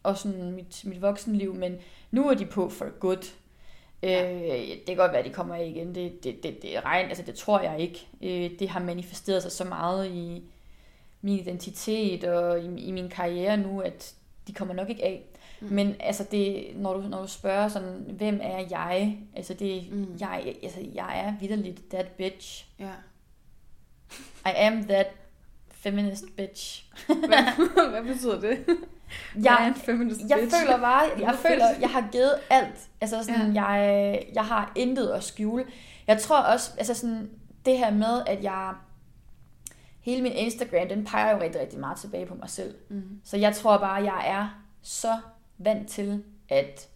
og 0.03 0.17
sådan 0.17 0.51
mit, 0.51 0.85
mit 0.85 1.01
voksenliv, 1.01 1.55
men 1.55 1.77
nu 2.11 2.29
er 2.29 2.33
de 2.33 2.45
på 2.45 2.69
for 2.69 2.99
good. 2.99 3.33
Ja. 4.03 4.33
Øh, 4.33 4.67
det 4.67 4.85
kan 4.87 4.95
godt 4.95 5.11
være, 5.11 5.19
at 5.19 5.25
de 5.25 5.33
kommer 5.33 5.55
af 5.55 5.65
igen. 5.65 5.95
Det, 5.95 6.23
det, 6.23 6.43
det, 6.43 6.61
det, 6.61 6.85
regn, 6.85 7.07
altså 7.07 7.23
det 7.23 7.35
tror 7.35 7.59
jeg 7.59 7.79
ikke. 7.79 8.07
Øh, 8.21 8.59
det 8.59 8.69
har 8.69 8.79
manifesteret 8.79 9.41
sig 9.41 9.51
så 9.51 9.63
meget 9.63 10.07
i 10.07 10.43
min 11.21 11.39
identitet 11.39 12.23
og 12.23 12.59
i, 12.59 12.85
i 12.85 12.91
min 12.91 13.09
karriere 13.09 13.57
nu, 13.57 13.79
at 13.79 14.15
de 14.47 14.53
kommer 14.53 14.73
nok 14.73 14.89
ikke 14.89 15.03
af. 15.05 15.23
Mm. 15.61 15.67
Men 15.71 15.95
altså 15.99 16.25
det, 16.31 16.65
når 16.75 16.93
du, 16.93 17.01
når 17.07 17.21
du 17.21 17.27
spørger 17.27 17.67
sådan, 17.67 18.05
hvem 18.17 18.39
er 18.43 18.63
jeg? 18.69 19.17
Altså 19.35 19.53
det, 19.53 19.91
Mm. 19.91 20.07
jeg, 20.19 20.55
altså 20.63 20.79
jeg 20.95 21.19
er 21.25 21.33
vidderligt 21.39 21.89
that 21.89 22.07
bitch. 22.07 22.65
Ja. 22.79 22.89
I 24.45 24.53
am 24.55 24.83
that 24.83 25.07
feminist 25.71 26.25
bitch. 26.37 26.85
Hvad, 27.07 27.67
hvad 27.91 28.13
betyder 28.13 28.39
det? 28.39 28.65
Jeg 29.43 29.57
er 29.63 29.67
en 29.67 29.75
feminist 29.75 30.21
jeg 30.29 30.39
bitch. 30.41 30.55
føler 30.61 30.77
bare, 30.79 31.01
jeg 31.19 31.35
føler, 31.35 31.65
jeg 31.81 31.89
har 31.89 32.07
givet 32.11 32.33
alt. 32.49 32.89
Altså 33.01 33.23
sådan, 33.23 33.53
ja. 33.53 33.63
jeg, 33.63 34.25
jeg 34.35 34.45
har 34.45 34.71
intet 34.75 35.09
at 35.09 35.23
skjule. 35.23 35.65
Jeg 36.07 36.21
tror 36.21 36.37
også, 36.37 36.71
altså 36.77 36.93
sådan, 36.93 37.29
det 37.65 37.77
her 37.77 37.91
med, 37.91 38.21
at 38.27 38.43
jeg, 38.43 38.73
hele 40.05 40.21
min 40.21 40.31
Instagram, 40.31 40.87
den 40.87 41.05
peger 41.05 41.35
jo 41.35 41.41
rigtig, 41.41 41.61
rigtig 41.61 41.79
meget 41.79 41.97
tilbage 41.97 42.25
på 42.25 42.35
mig 42.35 42.49
selv. 42.49 42.75
Mm. 42.89 43.21
Så 43.23 43.37
jeg 43.37 43.55
tror 43.55 43.77
bare, 43.77 44.03
jeg 44.03 44.23
er 44.27 44.63
så 44.81 45.17
vant 45.57 45.89
til 45.89 46.23
at 46.49 46.89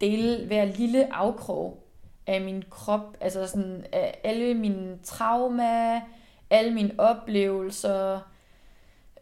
dele 0.00 0.46
hver 0.46 0.64
lille 0.64 1.14
afkrog 1.14 1.88
af 2.26 2.40
min 2.40 2.64
krop, 2.70 3.16
altså 3.20 3.46
sådan 3.46 3.84
af 3.92 4.20
alle 4.24 4.54
mine 4.54 4.98
trauma, 5.02 6.00
alle 6.50 6.74
mine 6.74 6.94
oplevelser, 6.98 8.20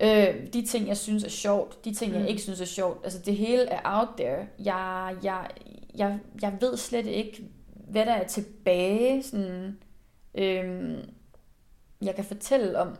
øh, 0.00 0.52
de 0.52 0.66
ting, 0.66 0.88
jeg 0.88 0.96
synes 0.96 1.24
er 1.24 1.28
sjovt, 1.28 1.84
de 1.84 1.94
ting, 1.94 2.12
mm. 2.12 2.18
Jeg 2.20 2.28
ikke 2.28 2.42
synes 2.42 2.60
er 2.60 2.64
sjovt. 2.64 3.04
Altså 3.04 3.18
det 3.18 3.36
hele 3.36 3.62
er 3.62 3.80
out 3.84 4.08
there. 4.16 4.46
Jeg, 4.58 5.16
jeg, 5.22 5.48
jeg, 5.94 6.18
jeg 6.42 6.56
ved 6.60 6.76
slet 6.76 7.06
ikke, 7.06 7.44
hvad 7.88 8.06
der 8.06 8.12
er 8.12 8.26
tilbage, 8.26 9.22
sådan, 9.22 9.78
øh, 10.34 10.98
jeg 12.02 12.14
kan 12.14 12.24
fortælle 12.24 12.78
om. 12.78 12.96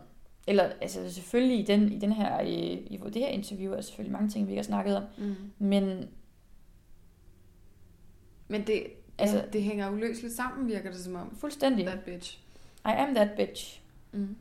Eller 0.47 0.63
altså 0.81 1.13
selvfølgelig 1.13 1.59
i, 1.59 1.63
den, 1.63 1.91
i, 1.91 1.99
den 1.99 2.11
her, 2.11 2.39
i, 2.41 2.73
i 2.73 2.97
det 2.97 3.15
her 3.21 3.27
interview 3.27 3.71
er 3.71 3.75
der 3.75 3.81
selvfølgelig 3.81 4.11
mange 4.13 4.29
ting, 4.29 4.47
vi 4.47 4.51
ikke 4.51 4.59
har 4.59 4.63
snakket 4.63 4.97
om. 4.97 5.03
Mm. 5.17 5.35
Men 5.59 6.09
Men 8.47 8.67
det, 8.67 8.83
Altså- 9.17 9.35
altså, 9.37 9.37
ja, 9.37 9.51
det 9.53 9.63
hænger 9.63 9.89
uløseligt 9.91 10.33
sammen, 10.35 10.67
virker 10.67 10.91
det 10.91 10.99
som 10.99 11.15
om. 11.15 11.35
fuldstændig. 11.35 11.85
That 11.85 11.99
bitch. 11.99 12.37
I 12.85 12.89
am 12.97 13.15
that 13.15 13.29
bitch. 13.37 13.81
Mm. 14.11 14.35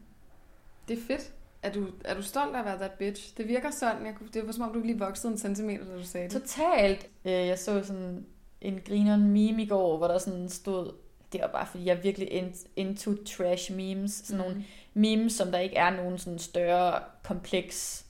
Det 0.89 0.99
er 0.99 1.03
fedt. 1.03 1.33
Er 1.63 1.73
du, 1.73 1.87
er 2.05 2.15
du 2.15 2.23
stolt 2.23 2.55
af 2.55 2.59
at 2.59 2.65
være 2.65 2.77
that 2.79 2.93
bitch? 2.93 3.37
Det 3.37 3.49
virker 3.49 3.71
sådan. 3.71 4.07
Jeg, 4.07 4.15
kunne- 4.15 4.29
det 4.35 4.47
var 4.47 4.53
som 4.53 4.65
om, 4.65 4.73
du 4.73 4.81
lige 4.81 4.99
voksede 4.99 5.33
en 5.33 5.39
centimeter, 5.39 5.85
da 5.85 5.97
du 5.97 6.05
sagde 6.05 6.29
det. 6.29 6.43
Totalt. 6.43 7.11
Øh, 7.25 7.33
Jeg 7.33 7.59
så 7.59 7.83
sådan 7.85 8.27
en 8.61 8.81
grineren 8.87 9.23
meme 9.31 9.63
i 9.63 9.67
går, 9.67 9.97
hvor 9.97 10.07
der 10.09 10.19
sådan 10.19 10.49
stod, 10.49 10.93
det 11.33 11.41
var 11.41 11.47
bare 11.47 11.67
fordi, 11.67 11.85
jeg 11.85 12.03
virkelig 12.03 12.33
in, 12.33 12.55
into 12.77 13.15
trash 13.25 13.73
memes. 13.73 14.13
Sådan 14.13 14.39
nogle 14.39 14.65
memes, 14.95 15.33
som 15.33 15.53
der 15.53 15.59
ikke 15.59 15.77
er 15.77 15.91
nogen 15.91 16.19
sådan 16.19 16.39
større 16.39 17.01
kompleks. 17.23 18.05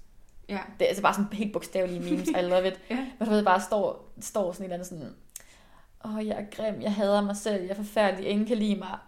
Ja. 0.48 0.59
Det 0.78 0.85
er 0.85 0.88
altså 0.88 1.02
bare 1.02 1.14
sådan 1.14 1.33
helt 1.33 1.52
bogstavelige 1.52 2.00
memes, 2.00 2.28
I 2.28 2.42
love 2.42 2.68
it. 2.68 2.80
Ja. 2.90 3.06
Men 3.18 3.28
du 3.28 3.35
ved, 3.35 3.44
bare 3.44 3.61
står, 3.61 4.12
står 4.20 4.52
sådan 4.52 4.66
en 4.66 4.72
eller 4.72 4.85
anden 4.85 4.98
sådan, 4.98 5.14
åh, 6.04 6.16
oh, 6.16 6.26
jeg 6.26 6.37
er 6.37 6.44
grim, 6.56 6.83
jeg 6.83 6.94
hader 6.94 7.20
mig 7.20 7.37
selv, 7.37 7.62
jeg 7.62 7.70
er 7.70 7.74
forfærdelig, 7.74 8.26
ingen 8.30 8.46
kan 8.46 8.56
lide 8.56 8.76
mig. 8.76 8.98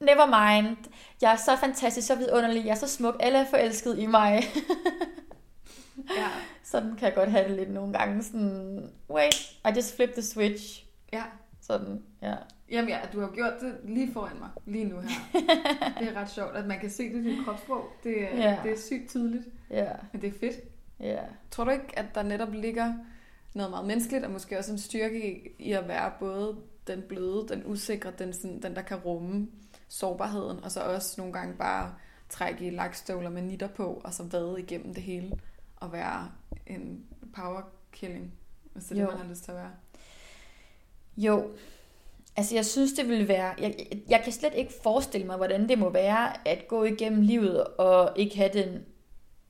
Never 0.00 0.26
mind. 0.26 0.76
Jeg 1.20 1.32
er 1.32 1.36
så 1.36 1.56
fantastisk, 1.56 2.06
så 2.06 2.14
vidunderlig, 2.14 2.64
jeg 2.64 2.70
er 2.70 2.74
så 2.74 2.88
smuk, 2.88 3.16
alle 3.20 3.38
er 3.38 3.46
forelsket 3.50 3.98
i 3.98 4.06
mig. 4.06 4.42
Ja. 6.16 6.28
Sådan 6.62 6.96
kan 6.96 7.06
jeg 7.06 7.14
godt 7.14 7.30
have 7.30 7.48
det 7.48 7.56
lidt 7.56 7.70
nogle 7.70 7.92
gange. 7.92 8.22
Sådan, 8.22 8.90
wait, 9.10 9.34
I 9.64 9.68
just 9.76 9.96
flipped 9.96 10.14
the 10.14 10.22
switch. 10.22 10.84
ja. 11.12 11.22
Sådan, 11.60 12.02
ja. 12.22 12.34
Jamen 12.72 12.88
ja, 12.88 12.98
du 13.12 13.20
har 13.20 13.30
gjort 13.34 13.52
det 13.60 13.76
lige 13.84 14.12
foran 14.12 14.38
mig, 14.38 14.48
lige 14.66 14.84
nu 14.84 15.00
her. 15.00 15.08
det 16.00 16.08
er 16.08 16.20
ret 16.20 16.30
sjovt, 16.30 16.56
at 16.56 16.66
man 16.66 16.78
kan 16.80 16.90
se 16.90 17.12
det 17.14 17.24
i 17.26 17.36
dit 17.36 17.44
kropssprog. 17.44 17.84
Det, 18.04 18.22
er, 18.32 18.36
Ja. 18.36 18.58
det 18.62 18.72
er 18.72 18.78
sygt 18.78 19.08
tydeligt, 19.08 19.44
Ja, 19.70 19.92
men 20.12 20.22
det 20.22 20.28
er 20.34 20.38
fedt. 20.40 20.56
ja. 21.00 21.18
Tror 21.50 21.64
du 21.64 21.70
ikke, 21.70 21.98
at 21.98 22.06
der 22.14 22.22
netop 22.22 22.52
ligger 22.52 22.94
noget 23.54 23.70
meget 23.70 23.86
menneskeligt, 23.86 24.24
og 24.24 24.30
måske 24.30 24.58
også 24.58 24.72
en 24.72 24.78
styrke 24.78 25.52
i, 25.58 25.72
at 25.72 25.88
være 25.88 26.12
både 26.20 26.56
den 26.86 27.02
bløde, 27.08 27.46
den 27.48 27.62
usikre, 27.66 28.12
den, 28.18 28.32
sådan, 28.32 28.62
den 28.62 28.76
der 28.76 28.82
kan 28.82 28.96
rumme 28.96 29.48
sårbarheden, 29.88 30.64
og 30.64 30.70
så 30.70 30.80
også 30.80 31.14
nogle 31.20 31.32
gange 31.32 31.54
bare 31.54 31.94
trække 32.28 32.66
i 32.66 32.70
lakstøvler 32.70 33.30
med 33.30 33.42
nitter 33.42 33.68
på, 33.68 34.00
og 34.04 34.14
så 34.14 34.22
vade 34.22 34.54
igennem 34.60 34.94
det 34.94 35.02
hele, 35.02 35.32
og 35.76 35.92
være 35.92 36.30
en 36.66 37.04
power 37.34 37.62
killing, 37.92 38.32
hvis 38.72 38.84
det 38.84 38.98
er 38.98 39.04
det, 39.06 39.14
man 39.14 39.22
har 39.26 39.30
lyst 39.30 39.44
til 39.44 39.50
at 39.50 39.56
være. 39.56 39.70
Jo, 41.16 41.50
altså 42.36 42.54
jeg 42.54 42.66
synes, 42.66 42.92
det 42.92 43.08
vil 43.08 43.28
være... 43.28 43.54
Jeg, 43.58 43.74
jeg 44.08 44.20
kan 44.24 44.32
slet 44.32 44.54
ikke 44.54 44.72
forestille 44.82 45.26
mig, 45.26 45.36
hvordan 45.36 45.68
det 45.68 45.78
må 45.78 45.88
være 45.90 46.48
at 46.48 46.68
gå 46.68 46.84
igennem 46.84 47.22
livet 47.22 47.64
og 47.64 48.12
ikke 48.16 48.36
have 48.36 48.50
den 48.52 48.84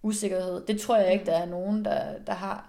usikkerhed. 0.03 0.67
Det 0.67 0.81
tror 0.81 0.97
jeg 0.97 1.13
ikke, 1.13 1.27
der 1.27 1.37
er 1.39 1.47
nogen, 1.47 1.85
der, 1.85 2.19
der 2.27 2.33
har. 2.33 2.69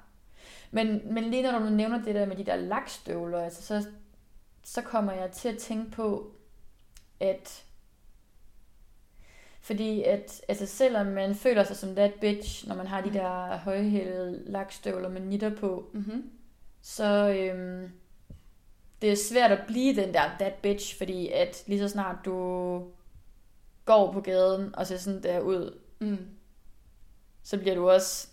Men, 0.71 1.01
men 1.13 1.23
lige 1.23 1.51
når 1.51 1.59
du 1.59 1.65
nævner 1.69 2.03
det 2.03 2.15
der 2.15 2.25
med 2.25 2.35
de 2.35 2.43
der 2.45 2.55
lakstøvler, 2.55 3.39
altså 3.43 3.61
så, 3.63 3.87
så 4.63 4.81
kommer 4.81 5.13
jeg 5.13 5.31
til 5.31 5.49
at 5.49 5.57
tænke 5.57 5.91
på, 5.91 6.31
at 7.19 7.63
fordi 9.61 10.03
at 10.03 10.41
altså 10.47 10.65
selvom 10.65 11.05
man 11.05 11.35
føler 11.35 11.63
sig 11.63 11.75
som 11.75 11.95
that 11.95 12.13
bitch, 12.13 12.67
når 12.67 12.75
man 12.75 12.87
har 12.87 13.01
de 13.01 13.07
Mm. 13.07 13.13
der 13.13 13.57
højhælede 13.57 14.43
lakstøvler 14.51 15.09
med 15.09 15.21
nitter 15.21 15.55
på, 15.55 15.89
Mm-hmm. 15.93 16.29
så 16.81 17.29
øhm, 17.29 17.91
det 19.03 19.11
er 19.11 19.15
svært 19.15 19.51
at 19.51 19.59
blive 19.67 19.95
den 19.95 20.13
der 20.13 20.21
that 20.39 20.53
bitch, 20.53 20.97
fordi 20.97 21.29
at 21.31 21.63
lige 21.67 21.79
så 21.79 21.87
snart 21.89 22.15
du 22.25 22.33
går 23.85 24.11
på 24.11 24.21
gaden 24.21 24.75
og 24.75 24.87
ser 24.87 24.97
sådan 24.97 25.23
der 25.23 25.39
ud, 25.39 25.77
Mm. 25.99 26.17
så 27.43 27.57
bliver 27.57 27.75
du 27.75 27.89
også 27.89 28.27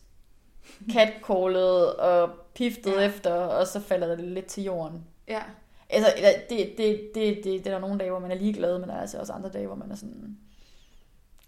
catcallet 0.92 1.96
og 1.96 2.30
piftet 2.54 2.92
Ja. 2.92 3.00
efter, 3.06 3.32
og 3.32 3.66
så 3.66 3.80
falder 3.80 4.16
det 4.16 4.24
lidt 4.24 4.46
til 4.46 4.64
jorden. 4.64 5.04
Ja. 5.28 5.40
Altså, 5.90 6.12
det, 6.18 6.34
det, 6.50 6.74
det, 6.78 7.10
det, 7.14 7.44
det, 7.44 7.66
er 7.66 7.70
der 7.70 7.78
nogle 7.78 7.98
dage, 7.98 8.10
hvor 8.10 8.18
man 8.20 8.30
er 8.30 8.34
ligeglad, 8.34 8.78
men 8.78 8.88
der 8.88 8.94
er 8.94 9.00
altså 9.00 9.18
også 9.18 9.32
andre 9.32 9.48
dage, 9.50 9.66
hvor 9.66 9.76
man 9.76 9.90
er 9.90 9.94
sådan, 9.96 10.36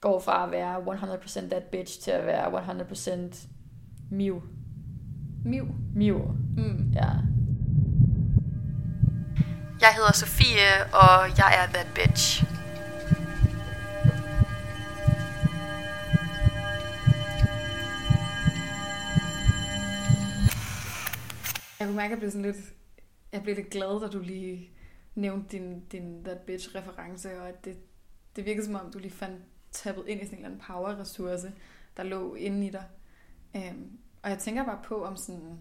går 0.01 0.19
fra 0.19 0.45
at 0.45 0.51
være 0.51 0.77
100% 0.79 1.49
that 1.51 1.65
bitch 1.65 2.01
til 2.01 2.11
at 2.11 2.27
være 2.27 2.51
100% 3.31 3.47
Mew. 4.11 4.41
Miv. 5.45 5.67
Mew, 5.95 6.19
Mm. 6.57 6.93
ja. 6.95 7.09
Jeg 9.83 9.95
hedder 9.95 10.13
Sofie, 10.13 10.71
og 10.93 11.39
jeg 11.39 11.51
er 11.61 11.67
that 11.73 11.87
bitch. 11.95 12.45
Jeg 21.79 21.87
kunne 21.87 21.97
mærke, 21.97 22.05
at 22.07 22.11
jeg 22.11 22.19
blev 22.19 22.31
sådan 22.31 22.43
lidt, 22.43 22.57
jeg 23.33 23.43
blev 23.43 23.57
lidt 23.57 23.71
glad, 23.71 24.01
da 24.01 24.07
du 24.07 24.21
lige 24.21 24.71
nævnte 25.15 25.49
din, 25.59 25.81
din 25.81 26.25
That 26.25 26.39
Bitch-reference, 26.39 27.41
og 27.41 27.49
at 27.49 27.65
det, 27.65 27.77
det 28.37 28.45
virkede 28.45 28.67
som 28.67 28.75
om, 28.75 28.93
du 28.93 28.99
lige 28.99 29.13
fandt 29.13 29.43
tappet 29.73 30.05
ind 30.07 30.23
i 30.23 30.25
sådan 30.25 30.39
en 30.39 30.45
eller 30.45 30.55
anden 30.55 30.65
power-ressource, 30.67 31.53
der 31.97 32.03
lå 32.03 32.35
inde 32.35 32.67
i 32.67 32.71
dig. 32.71 32.85
Øhm, 33.57 33.99
og 34.23 34.31
jeg 34.31 34.39
tænker 34.39 34.65
bare 34.65 34.81
på, 34.85 35.05
om 35.05 35.17
sådan, 35.17 35.59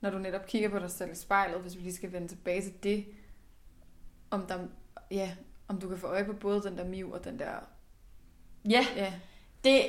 når 0.00 0.10
du 0.10 0.18
netop 0.18 0.46
kigger 0.46 0.68
på 0.68 0.78
dig 0.78 0.90
selv 0.90 1.12
i 1.12 1.14
spejlet, 1.14 1.60
hvis 1.60 1.76
vi 1.76 1.80
lige 1.80 1.94
skal 1.94 2.12
vende 2.12 2.28
tilbage 2.28 2.62
til 2.62 2.74
det, 2.82 3.06
om, 4.30 4.46
der, 4.46 4.58
ja, 5.10 5.30
om 5.68 5.78
du 5.80 5.88
kan 5.88 5.98
få 5.98 6.06
øje 6.06 6.24
på 6.24 6.32
både 6.32 6.62
den 6.62 6.78
der 6.78 6.84
miv 6.84 7.12
og 7.12 7.24
den 7.24 7.38
der... 7.38 7.50
Ja, 8.68 8.86
Ja, 8.96 9.12
det 9.64 9.80
er 9.84 9.88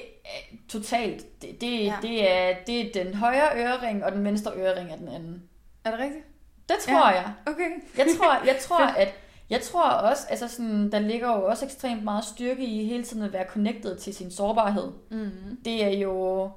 totalt. 0.69 1.41
Det, 1.41 1.62
det, 1.62 1.86
Ja. 1.86 1.95
det, 2.01 2.32
er, 2.32 2.56
det 2.67 2.97
er 2.97 3.04
den 3.04 3.13
højre 3.13 3.58
ørering, 3.58 4.04
og 4.06 4.12
den 4.12 4.23
venstre 4.23 4.51
ørering 4.58 4.91
er 4.91 4.95
den 4.95 5.08
anden. 5.08 5.43
er 5.84 5.91
det 5.91 5.99
rigtigt? 5.99 6.25
Det 6.69 6.75
tror 6.80 7.10
Ja. 7.10 7.15
jeg. 7.15 7.34
Okay. 7.45 7.69
Jeg 7.97 8.08
tror, 8.17 8.45
jeg 8.45 8.58
tror 8.67 8.86
at 8.86 9.13
jeg 9.49 9.62
tror 9.62 9.89
også, 9.89 10.27
altså 10.30 10.47
sådan, 10.47 10.91
der 10.91 10.99
ligger 10.99 11.27
jo 11.38 11.45
også 11.45 11.65
ekstremt 11.65 12.04
meget 12.04 12.23
styrke 12.25 12.65
i 12.65 12.86
hele 12.86 13.04
tiden 13.04 13.23
at 13.23 13.34
være 13.34 13.45
connected 13.49 13.97
til 13.97 14.13
sin 14.15 14.32
sårbarhed. 14.32 14.91
Mm. 15.10 15.58
Det 15.65 15.84
er 15.84 15.89
jo, 15.99 16.49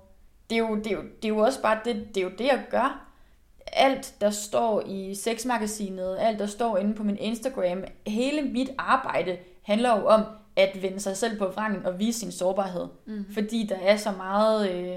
det 0.50 0.56
er 0.56 0.60
jo, 0.60 0.76
det 0.76 0.86
er 0.86 0.90
jo, 0.96 1.02
det 1.02 1.24
er 1.24 1.28
jo 1.28 1.38
også 1.38 1.62
bare 1.62 1.80
det, 1.84 2.08
det 2.14 2.16
er 2.16 2.24
jo 2.24 2.30
det, 2.38 2.46
jeg 2.46 2.64
gør. 2.70 3.06
Alt, 3.76 4.14
der 4.20 4.30
står 4.30 4.82
i 4.86 5.14
sexmagasinet, 5.14 6.16
alt, 6.20 6.38
der 6.38 6.46
står 6.46 6.78
inde 6.78 6.94
på 6.94 7.02
min 7.02 7.16
Instagram, 7.18 7.84
hele 8.06 8.42
mit 8.42 8.70
arbejde 8.78 9.36
handler 9.62 9.98
jo 9.98 10.06
om 10.06 10.22
at 10.56 10.82
vende 10.82 11.00
sig 11.00 11.16
selv 11.16 11.38
på 11.38 11.46
vrangen 11.46 11.86
og 11.86 11.98
vise 11.98 12.20
sin 12.20 12.32
sårbarhed. 12.32 12.86
Mm. 13.06 13.24
Fordi 13.34 13.66
der 13.68 13.76
er 13.76 13.96
så 13.96 14.12
meget, 14.12 14.70
øh, 14.70 14.96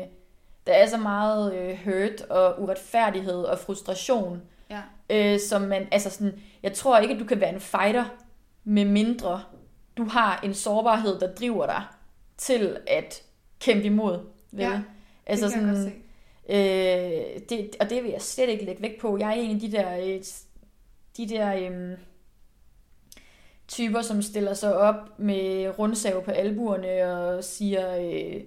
der 0.68 0.74
er 0.74 0.88
så 0.88 0.98
meget 0.98 1.56
øh, 1.56 1.78
hurt 1.86 2.22
og 2.30 2.62
uretfærdighed 2.62 3.44
og 3.44 3.60
frustration, 3.60 4.42
Ja. 4.70 4.82
øh, 5.10 5.40
som 5.40 5.62
man, 5.62 5.88
altså 5.92 6.10
sådan, 6.10 6.34
jeg 6.63 6.74
tror 6.74 6.98
ikke, 7.00 7.13
at 7.13 7.20
du 7.20 7.26
kan 7.26 7.40
være 7.40 7.54
en 7.54 7.60
fighter, 7.60 8.06
med 8.63 8.86
mindre 8.86 9.42
du 9.98 10.06
har 10.06 10.40
en 10.44 10.54
sårbarhed, 10.54 11.20
der 11.20 11.34
driver 11.36 11.66
dig 11.66 11.84
til 12.38 12.78
at 12.88 13.24
kæmpe 13.60 13.84
imod. 13.84 14.20
Vel? 14.52 14.62
Ja, 14.62 14.82
altså 15.26 15.46
det 15.46 15.54
kan 15.54 15.68
jeg 15.68 15.76
sådan, 15.76 15.84
godt 15.86 15.94
se. 15.94 16.07
Øh, 16.50 17.42
det, 17.50 17.76
og 17.80 17.90
det 17.90 18.04
vil 18.04 18.12
jeg 18.12 18.22
slet 18.22 18.50
ikke 18.50 18.66
lægge 18.66 18.82
vægt 18.82 19.02
på. 19.02 19.18
Jeg 19.18 19.30
er 19.30 19.42
en 19.42 19.56
af 19.56 19.60
de 19.60 19.72
der, 19.72 19.98
øh, 19.98 20.24
de 21.18 21.30
der 21.30 21.56
øh, 21.56 21.98
typer, 23.68 24.02
som 24.02 24.22
stiller 24.22 24.54
sig 24.54 24.78
op 24.78 25.20
med 25.20 25.80
rundsav 25.80 26.24
på 26.24 26.32
albuerne 26.32 27.14
og 27.14 27.44
siger, 27.44 27.98
øh, 27.98 28.42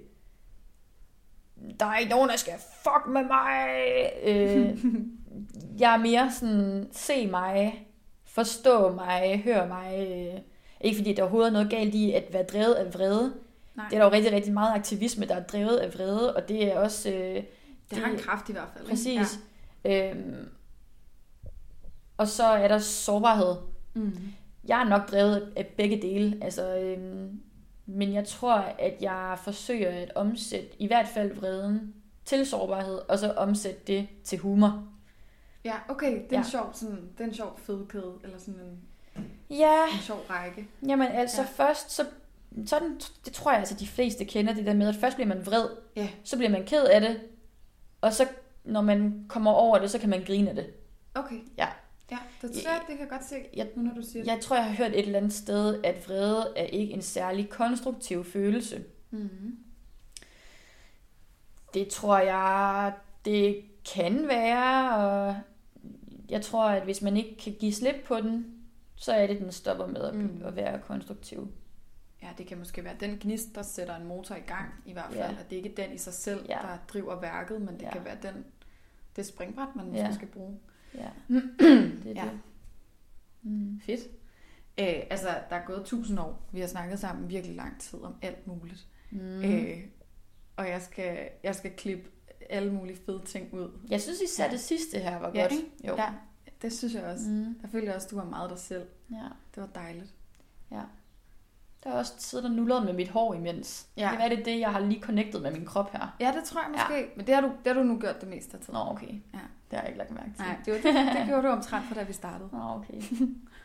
der 1.80 1.86
er 1.86 1.98
ikke 1.98 2.10
nogen, 2.10 2.30
der 2.30 2.36
skal 2.36 2.54
fuck 2.82 3.06
med 3.08 3.22
mig. 3.24 3.80
Øh, 4.24 4.78
jeg 5.80 5.94
er 5.94 5.98
mere 5.98 6.30
sådan, 6.32 6.88
se 6.92 7.26
mig, 7.26 7.86
forstå 8.24 8.94
mig, 8.94 9.42
hør 9.44 9.66
mig. 9.66 10.08
Øh, 10.10 10.40
ikke 10.80 10.96
fordi 10.96 11.12
der 11.12 11.22
overhovedet 11.22 11.48
er 11.48 11.52
noget 11.52 11.70
galt 11.70 11.94
i 11.94 12.12
at 12.12 12.32
være 12.32 12.42
drevet 12.42 12.74
af 12.74 12.94
vrede. 12.94 13.34
Nej. 13.74 13.86
Det 13.90 13.96
er 13.96 14.00
der 14.00 14.06
jo 14.06 14.12
rigtig, 14.12 14.32
rigtig 14.32 14.52
meget 14.52 14.74
aktivisme, 14.74 15.26
der 15.26 15.34
er 15.34 15.42
drevet 15.42 15.76
af 15.76 15.94
vrede, 15.94 16.36
og 16.36 16.48
det 16.48 16.72
er 16.72 16.78
også... 16.78 17.10
Øh, 17.10 17.42
Det 17.90 17.98
har 17.98 18.10
en 18.10 18.18
kraft 18.18 18.48
i 18.48 18.52
hvert 18.52 18.68
fald. 18.72 18.84
ikke? 18.84 18.90
Præcis. 18.90 19.38
Ja. 19.84 20.10
Øhm, 20.14 20.48
og 22.16 22.28
så 22.28 22.44
er 22.44 22.68
der 22.68 22.78
sårbarhed. 22.78 23.56
Mm. 23.94 24.12
Jeg 24.64 24.80
er 24.80 24.84
nok 24.88 25.10
drevet 25.10 25.52
af 25.56 25.66
begge 25.76 26.02
dele, 26.02 26.38
altså, 26.42 26.78
øhm, 26.78 27.40
men 27.86 28.12
jeg 28.12 28.24
tror, 28.26 28.54
at 28.54 28.94
jeg 29.00 29.38
forsøger 29.44 29.90
at 29.90 30.12
omsætte 30.14 30.68
i 30.82 30.86
hvert 30.86 31.08
fald 31.08 31.34
vreden 31.34 31.94
til 32.24 32.46
sårbarhed, 32.46 32.98
og 33.08 33.18
så 33.18 33.32
omsætte 33.32 33.80
det 33.86 34.08
til 34.24 34.38
humor. 34.38 34.84
Ja, 35.64 35.74
okay. 35.88 36.12
Det 36.12 36.22
er, 36.22 36.26
ja. 36.32 36.38
En 36.38 36.44
sjov, 36.44 36.70
sådan, 36.74 36.96
det 36.96 37.20
er 37.20 37.24
en 37.28 37.34
sjov 37.34 37.58
fedkæde, 37.58 38.12
eller 38.24 38.38
sådan 38.38 38.60
en, 38.60 38.78
Ja, 39.50 39.84
en 39.94 39.98
sjov 40.00 40.18
række. 40.30 40.68
jamen 40.88 41.08
altså 41.08 41.42
ja. 41.42 41.46
først, 41.48 41.90
så 41.90 42.04
sådan, 42.66 43.00
det 43.24 43.32
tror 43.32 43.50
jeg 43.50 43.58
altså, 43.60 43.74
de 43.74 43.86
fleste 43.86 44.24
kender 44.24 44.54
det 44.54 44.66
der 44.66 44.74
med, 44.74 44.88
at 44.88 44.94
først 44.96 45.16
bliver 45.16 45.28
man 45.28 45.46
vred, 45.46 45.66
Ja. 45.96 46.08
så 46.24 46.36
bliver 46.36 46.50
man 46.50 46.64
ked 46.66 46.84
af 46.84 47.00
det, 47.00 47.20
og 48.00 48.12
så 48.12 48.28
når 48.64 48.80
man 48.80 49.24
kommer 49.28 49.50
over 49.50 49.78
det, 49.78 49.90
så 49.90 49.98
kan 49.98 50.10
man 50.10 50.24
grine 50.24 50.48
af 50.50 50.54
det. 50.56 50.66
Okay. 51.14 51.40
Ja. 51.58 51.68
Ja, 52.10 52.18
det, 52.42 52.50
det, 52.54 52.64
Ja. 52.64 52.70
det 52.70 52.86
kan 52.88 53.00
jeg 53.00 53.08
godt 53.08 53.24
se, 53.24 53.36
Jeg 53.56 53.68
nu 53.76 53.82
når 53.82 53.94
du 53.94 54.02
siger 54.02 54.22
det. 54.22 54.30
Jeg 54.30 54.40
tror, 54.40 54.56
jeg 54.56 54.64
har 54.64 54.72
hørt 54.72 54.90
et 54.92 54.98
eller 54.98 55.18
andet 55.18 55.32
sted, 55.32 55.84
at 55.84 56.08
vrede 56.08 56.52
er 56.56 56.64
ikke 56.64 56.92
en 56.92 57.02
særlig 57.02 57.48
konstruktiv 57.48 58.24
følelse. 58.24 58.84
Mm. 59.10 59.58
Det 61.74 61.88
tror 61.88 62.18
jeg, 62.18 62.92
det 63.24 63.62
kan 63.94 64.28
være, 64.28 64.96
og 64.96 65.36
jeg 66.28 66.42
tror, 66.42 66.68
at 66.68 66.82
hvis 66.82 67.02
man 67.02 67.16
ikke 67.16 67.36
kan 67.36 67.52
give 67.60 67.72
slip 67.72 67.94
på 68.04 68.16
den, 68.20 68.46
så 68.96 69.12
er 69.12 69.26
det, 69.26 69.40
den 69.40 69.52
stopper 69.52 69.86
med 69.86 70.00
at, 70.00 70.14
mm. 70.14 70.42
at 70.44 70.56
være 70.56 70.80
konstruktiv. 70.80 71.52
Ja, 72.22 72.28
det 72.38 72.46
kan 72.46 72.58
måske 72.58 72.84
være 72.84 72.96
den 73.00 73.18
gnist, 73.20 73.54
der 73.54 73.62
sætter 73.62 73.96
en 73.96 74.06
motor 74.06 74.34
i 74.34 74.40
gang, 74.40 74.68
i 74.86 74.92
hvert 74.92 75.06
fald. 75.12 75.18
Ja. 75.34 75.40
At 75.40 75.50
det 75.50 75.56
ikke 75.56 75.68
er 75.70 75.86
den 75.86 75.94
i 75.94 75.98
sig 75.98 76.12
selv, 76.14 76.46
Ja. 76.48 76.58
der 76.62 76.78
driver 76.88 77.20
værket, 77.20 77.60
men 77.62 77.74
det 77.74 77.82
Ja. 77.82 77.92
kan 77.92 78.04
være 78.04 78.16
den, 78.22 78.44
det 79.16 79.26
springbræt, 79.26 79.68
man 79.76 79.86
måske 79.86 80.00
Ja. 80.00 80.14
skal 80.14 80.28
bruge. 80.28 80.58
Ja, 80.94 81.10
det 82.02 82.06
er 82.06 82.10
Ja. 82.14 82.24
det. 82.24 82.40
Mm. 83.42 83.80
Fedt. 83.80 84.00
Øh, 84.80 85.02
altså, 85.10 85.28
der 85.50 85.56
er 85.56 85.64
gået 85.66 85.86
tusind 85.86 86.18
år. 86.20 86.48
Vi 86.52 86.60
har 86.60 86.66
snakket 86.66 86.98
sammen 86.98 87.28
virkelig 87.28 87.56
lang 87.56 87.80
tid 87.80 87.98
om 88.02 88.14
alt 88.22 88.46
muligt. 88.46 88.86
Mm. 89.10 89.44
Øh, 89.44 89.78
og 90.56 90.68
jeg 90.68 90.82
skal, 90.82 91.28
jeg 91.42 91.54
skal 91.54 91.70
klippe 91.76 92.10
alle 92.50 92.72
mulige 92.72 92.96
fede 93.06 93.22
ting 93.24 93.54
ud. 93.54 93.80
Jeg 93.90 94.00
synes 94.00 94.20
især 94.20 94.44
Ja. 94.44 94.50
det 94.50 94.60
sidste 94.60 94.98
her 94.98 95.18
var 95.18 95.30
Ja, 95.34 95.40
godt. 95.40 95.52
ikke? 95.52 95.64
Jo. 95.88 95.96
Ja, 95.96 96.12
det 96.62 96.72
synes 96.72 96.94
jeg 96.94 97.04
også. 97.04 97.28
Mm. 97.30 97.56
Jeg 97.84 97.94
også, 97.94 98.08
du 98.10 98.16
var 98.16 98.24
meget 98.24 98.50
dig 98.50 98.58
selv. 98.58 98.86
ja. 99.10 99.26
Det 99.54 99.60
var 99.62 99.66
dejligt. 99.74 100.14
Der 101.84 101.90
er 101.90 101.94
også 101.94 102.14
siddet 102.18 102.46
og 102.46 102.52
nullet 102.52 102.84
med 102.84 102.92
mit 102.92 103.08
hår 103.08 103.34
imens. 103.34 103.86
Ja. 103.96 104.10
Det 104.12 104.24
er 104.24 104.28
det, 104.28 104.44
det, 104.44 104.60
jeg 104.60 104.72
har 104.72 104.80
lige 104.80 105.00
connectet 105.00 105.42
med 105.42 105.52
min 105.52 105.64
krop 105.64 105.92
her. 105.92 106.16
Ja, 106.20 106.32
det 106.36 106.44
tror 106.44 106.60
jeg 106.60 106.70
måske. 106.70 106.94
Ja. 106.94 107.06
Men 107.16 107.26
det 107.26 107.34
har, 107.34 107.40
du, 107.40 107.48
det 107.48 107.66
har 107.66 107.74
du 107.74 107.82
nu 107.82 108.00
gjort 108.00 108.20
det 108.20 108.28
meste 108.28 108.56
af 108.56 108.60
tiden. 108.60 108.74
Nå, 108.74 108.90
okay. 108.90 109.12
Ja. 109.34 109.38
Det 109.70 109.78
har 109.78 109.80
jeg 109.80 109.88
ikke 109.88 109.98
lagt 109.98 110.10
mærke 110.10 110.30
til. 110.36 110.44
Nej, 110.44 110.56
det, 110.64 110.72
var, 110.72 110.92
det, 110.92 111.16
det 111.16 111.26
gjorde 111.26 111.42
du 111.42 111.48
omtrent 111.48 111.86
for 111.86 111.94
da 111.94 112.02
vi 112.02 112.12
startede. 112.12 112.48
Nå, 112.52 112.58
okay. 112.58 112.94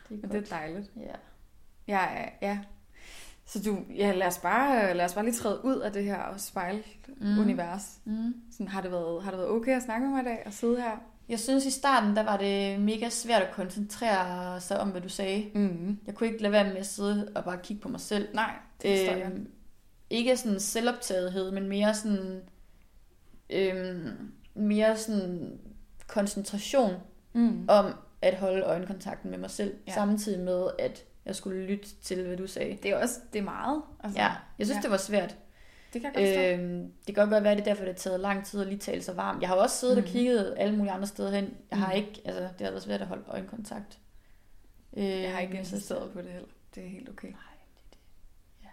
Det 0.08 0.14
er 0.14 0.18
Men 0.22 0.30
det 0.30 0.52
er 0.52 0.56
dejligt. 0.56 0.92
Ja. 0.96 1.14
Ja, 1.88 2.28
ja. 2.42 2.58
Så 3.44 3.62
du, 3.62 3.78
ja, 3.94 4.12
lad 4.12 4.26
os 4.26 4.38
bare, 4.38 4.94
lad 4.94 5.04
os 5.04 5.14
bare 5.14 5.24
lige 5.24 5.34
træde 5.34 5.64
ud 5.64 5.76
af 5.76 5.92
det 5.92 6.04
her 6.04 6.36
spejl-univers. 6.36 7.98
Mm. 8.04 8.34
Sådan, 8.52 8.68
har, 8.68 8.80
det 8.80 8.90
været, 8.90 9.24
har 9.24 9.30
det 9.30 9.38
været 9.38 9.50
okay 9.50 9.76
at 9.76 9.82
snakke 9.82 10.06
med 10.06 10.14
mig 10.14 10.22
i 10.22 10.24
dag 10.24 10.42
og 10.46 10.52
sidde 10.52 10.82
her? 10.82 10.96
Jeg 11.28 11.38
synes 11.40 11.66
i 11.66 11.70
starten, 11.70 12.16
der 12.16 12.22
var 12.22 12.36
det 12.36 12.80
mega 12.80 13.08
svært 13.08 13.42
at 13.42 13.50
koncentrere 13.54 14.60
sig 14.60 14.80
om, 14.80 14.88
hvad 14.90 15.00
du 15.00 15.08
sagde. 15.08 15.50
Mm. 15.54 15.98
Jeg 16.06 16.14
kunne 16.14 16.26
ikke 16.28 16.42
lade 16.42 16.52
være 16.52 16.64
med 16.64 16.76
at 16.76 16.86
sidde 16.86 17.32
og 17.34 17.44
bare 17.44 17.58
kigge 17.62 17.82
på 17.82 17.88
mig 17.88 18.00
selv. 18.00 18.28
Nej, 18.34 18.54
det 18.82 18.98
forstår 18.98 19.16
jeg. 19.16 19.26
Øhm, 19.32 19.48
ikke 20.10 20.36
sådan 20.36 20.60
selvoptagethed, 20.60 21.50
men 21.50 21.68
mere 21.68 21.94
sådan, 21.94 22.40
øhm, 23.50 24.32
mere 24.54 24.96
sådan 24.96 25.58
koncentration 26.06 26.92
Mm. 27.32 27.64
om 27.68 27.94
at 28.22 28.34
holde 28.38 28.62
øjenkontakten 28.62 29.30
med 29.30 29.38
mig 29.38 29.50
selv, 29.50 29.74
Ja. 29.86 29.94
samtidig 29.94 30.40
med, 30.44 30.66
at 30.78 31.04
jeg 31.24 31.36
skulle 31.36 31.62
lytte 31.66 31.88
til, 32.02 32.26
hvad 32.26 32.36
du 32.36 32.46
sagde. 32.46 32.78
Det 32.82 32.90
er 32.90 32.96
også 32.96 33.20
det 33.32 33.38
er 33.38 33.42
meget. 33.42 33.82
Altså, 34.04 34.20
Ja, 34.20 34.32
jeg 34.58 34.66
synes, 34.66 34.76
ja. 34.76 34.82
det 34.82 34.90
var 34.90 34.96
svært. 34.96 35.36
Det 35.92 36.00
kan 36.02 36.12
godt. 36.12 36.60
Øhm, 36.60 36.92
det 37.06 37.14
kan 37.14 37.28
godt 37.28 37.44
være, 37.44 37.52
at 37.52 37.58
det 37.58 37.66
er 37.66 37.70
derfor, 37.74 37.84
det 37.84 37.92
har 37.94 37.98
taget 37.98 38.20
lang 38.20 38.44
tid 38.44 38.60
at 38.60 38.66
lige 38.66 38.78
tale 38.78 39.02
sig 39.02 39.16
varm. 39.16 39.40
Jeg 39.40 39.48
har 39.48 39.56
også 39.56 39.76
siddet 39.76 39.96
Mhm. 39.96 40.04
mm. 40.04 40.08
og 40.08 40.12
kigget 40.12 40.54
alle 40.58 40.76
mulige 40.76 40.92
andre 40.92 41.06
steder 41.06 41.30
hen. 41.30 41.54
Jeg 41.70 41.78
har 41.78 41.86
Mhm. 41.86 41.96
ikke, 41.96 42.20
altså, 42.24 42.42
det 42.42 42.60
har 42.60 42.70
været 42.70 42.82
svært 42.82 43.00
at 43.00 43.06
holde 43.06 43.24
øjenkontakt. 43.28 43.98
Øh, 44.96 45.04
Jeg 45.04 45.32
har 45.32 45.40
ikke 45.40 45.52
sig 45.52 45.58
insisteret 45.58 46.12
på 46.12 46.22
det 46.22 46.30
heller. 46.32 46.48
Det 46.74 46.84
er 46.84 46.88
helt 46.88 47.08
okay. 47.08 47.28
Nej, 47.28 47.40
det 47.76 47.82
er 47.92 47.96
det. 48.62 48.70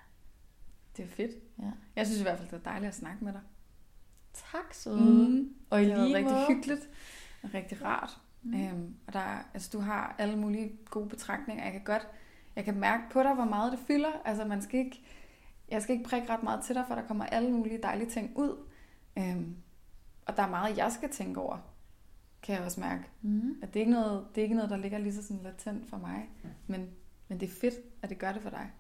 Det 0.98 1.04
er 1.06 1.10
fedt. 1.10 1.32
Ja. 1.60 1.72
Jeg 1.96 2.06
synes 2.06 2.20
i 2.20 2.24
hvert 2.24 2.38
fald, 2.38 2.50
det 2.50 2.56
er 2.56 2.64
dejligt 2.72 2.88
at 2.90 2.96
snakke 2.96 3.24
med 3.26 3.34
dig. 3.34 3.42
Tak, 4.52 4.74
søde. 4.74 4.98
Mm. 5.02 5.54
Og 5.70 5.82
i 5.84 5.86
det 5.90 5.98
lige 5.98 6.18
rigtig 6.18 6.38
hyggeligt 6.48 6.90
og 7.44 7.50
rigtig 7.54 7.84
rart. 7.86 8.18
Mm. 8.44 8.52
Mm. 8.52 8.64
Øhm, 8.68 8.96
og 9.08 9.14
der, 9.14 9.20
er- 9.20 9.44
altså, 9.54 9.70
du 9.74 9.80
har 9.80 10.16
alle 10.18 10.36
mulige 10.38 10.72
gode 10.90 11.10
betragtninger. 11.10 11.64
Jeg 11.64 11.72
kan 11.74 11.84
godt, 11.84 12.08
jeg 12.56 12.66
kan 12.66 12.76
mærke 12.80 13.04
på 13.12 13.24
dig, 13.24 13.34
hvor 13.34 13.46
meget 13.46 13.72
det 13.72 13.80
fylder. 13.88 14.12
Altså, 14.26 14.46
man 14.46 14.62
skal 14.62 14.80
ikke, 14.80 15.04
jeg 15.74 15.82
skal 15.82 15.96
ikke 15.96 16.10
prikke 16.10 16.30
ret 16.30 16.44
meget 16.44 16.64
til 16.66 16.76
dig, 16.76 16.86
for 16.88 16.96
der 16.96 17.02
kommer 17.08 17.26
alle 17.26 17.52
mulige 17.52 17.80
dejlige 17.84 18.10
ting 18.10 18.32
ud. 18.36 18.58
Øhm, 19.18 19.56
og 20.26 20.38
der 20.38 20.44
er 20.44 20.50
meget, 20.50 20.78
jeg 20.78 20.92
skal 20.92 21.10
tænke 21.10 21.40
over, 21.42 21.58
kan 22.44 22.56
jeg 22.56 22.64
også 22.64 22.80
mærke. 22.80 23.04
Mm. 23.22 23.56
At 23.62 23.74
det, 23.74 23.80
er 23.80 23.82
ikke 23.82 23.92
noget, 23.92 24.26
det 24.36 24.42
er 24.42 24.44
ikke 24.44 24.56
noget, 24.56 24.70
der 24.70 24.78
ligger 24.78 24.98
lige 24.98 25.14
så 25.14 25.24
sådan 25.28 25.44
latent 25.44 25.90
for 25.90 25.98
mig. 25.98 26.30
Men, 26.68 26.90
men 27.28 27.40
det 27.40 27.50
er 27.50 27.54
fedt, 27.62 27.74
at 28.02 28.10
det 28.10 28.20
gør 28.20 28.32
det 28.32 28.42
for 28.42 28.50
dig. 28.50 28.72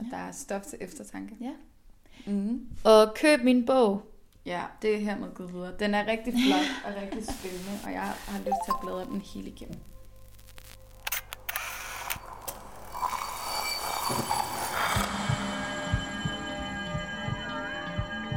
At 0.00 0.04
Ja. 0.06 0.10
der 0.10 0.16
er 0.16 0.32
stof 0.32 0.62
til 0.62 0.78
eftertanke. 0.80 1.36
Ja. 1.40 1.52
Mm. 2.32 2.68
Og 2.84 3.14
køb 3.14 3.44
min 3.44 3.66
bog. 3.66 4.02
Ja, 4.46 4.62
det 4.82 4.94
er 4.94 4.98
hermed 4.98 5.34
gået 5.34 5.52
videre. 5.52 5.76
Den 5.78 5.94
er 5.94 6.06
rigtig 6.06 6.32
flot 6.32 6.66
og 6.94 7.02
rigtig 7.02 7.24
spændende, 7.34 7.72
og 7.84 7.92
jeg 7.92 8.00
har 8.02 8.38
lyst 8.38 8.64
til 8.64 8.72
at 8.74 8.80
bladre 8.82 9.04
den 9.04 9.20
hele 9.20 9.48
igennem. 9.48 9.78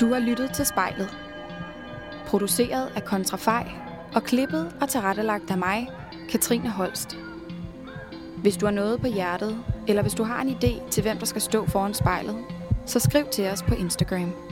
Du 0.01 0.13
har 0.13 0.19
lyttet 0.19 0.51
til 0.53 0.65
spejlet. 0.65 1.17
Produceret 2.25 2.91
af 2.95 3.05
Kontrafej 3.05 3.71
og 4.15 4.23
klippet 4.23 4.75
og 4.81 4.89
tilrettelagt 4.89 5.51
af 5.51 5.57
mig, 5.57 5.89
Katrine 6.29 6.69
Holst. 6.69 7.17
Hvis 8.37 8.57
du 8.57 8.65
har 8.65 8.73
noget 8.73 9.01
på 9.01 9.07
hjertet, 9.07 9.57
eller 9.87 10.01
hvis 10.01 10.13
du 10.13 10.23
har 10.23 10.41
en 10.41 10.49
idé 10.49 10.89
til, 10.89 11.03
hvem 11.03 11.17
der 11.17 11.25
skal 11.25 11.41
stå 11.41 11.65
foran 11.65 11.93
spejlet, 11.93 12.35
så 12.85 12.99
skriv 12.99 13.25
til 13.31 13.47
os 13.47 13.63
på 13.63 13.75
Instagram. 13.75 14.50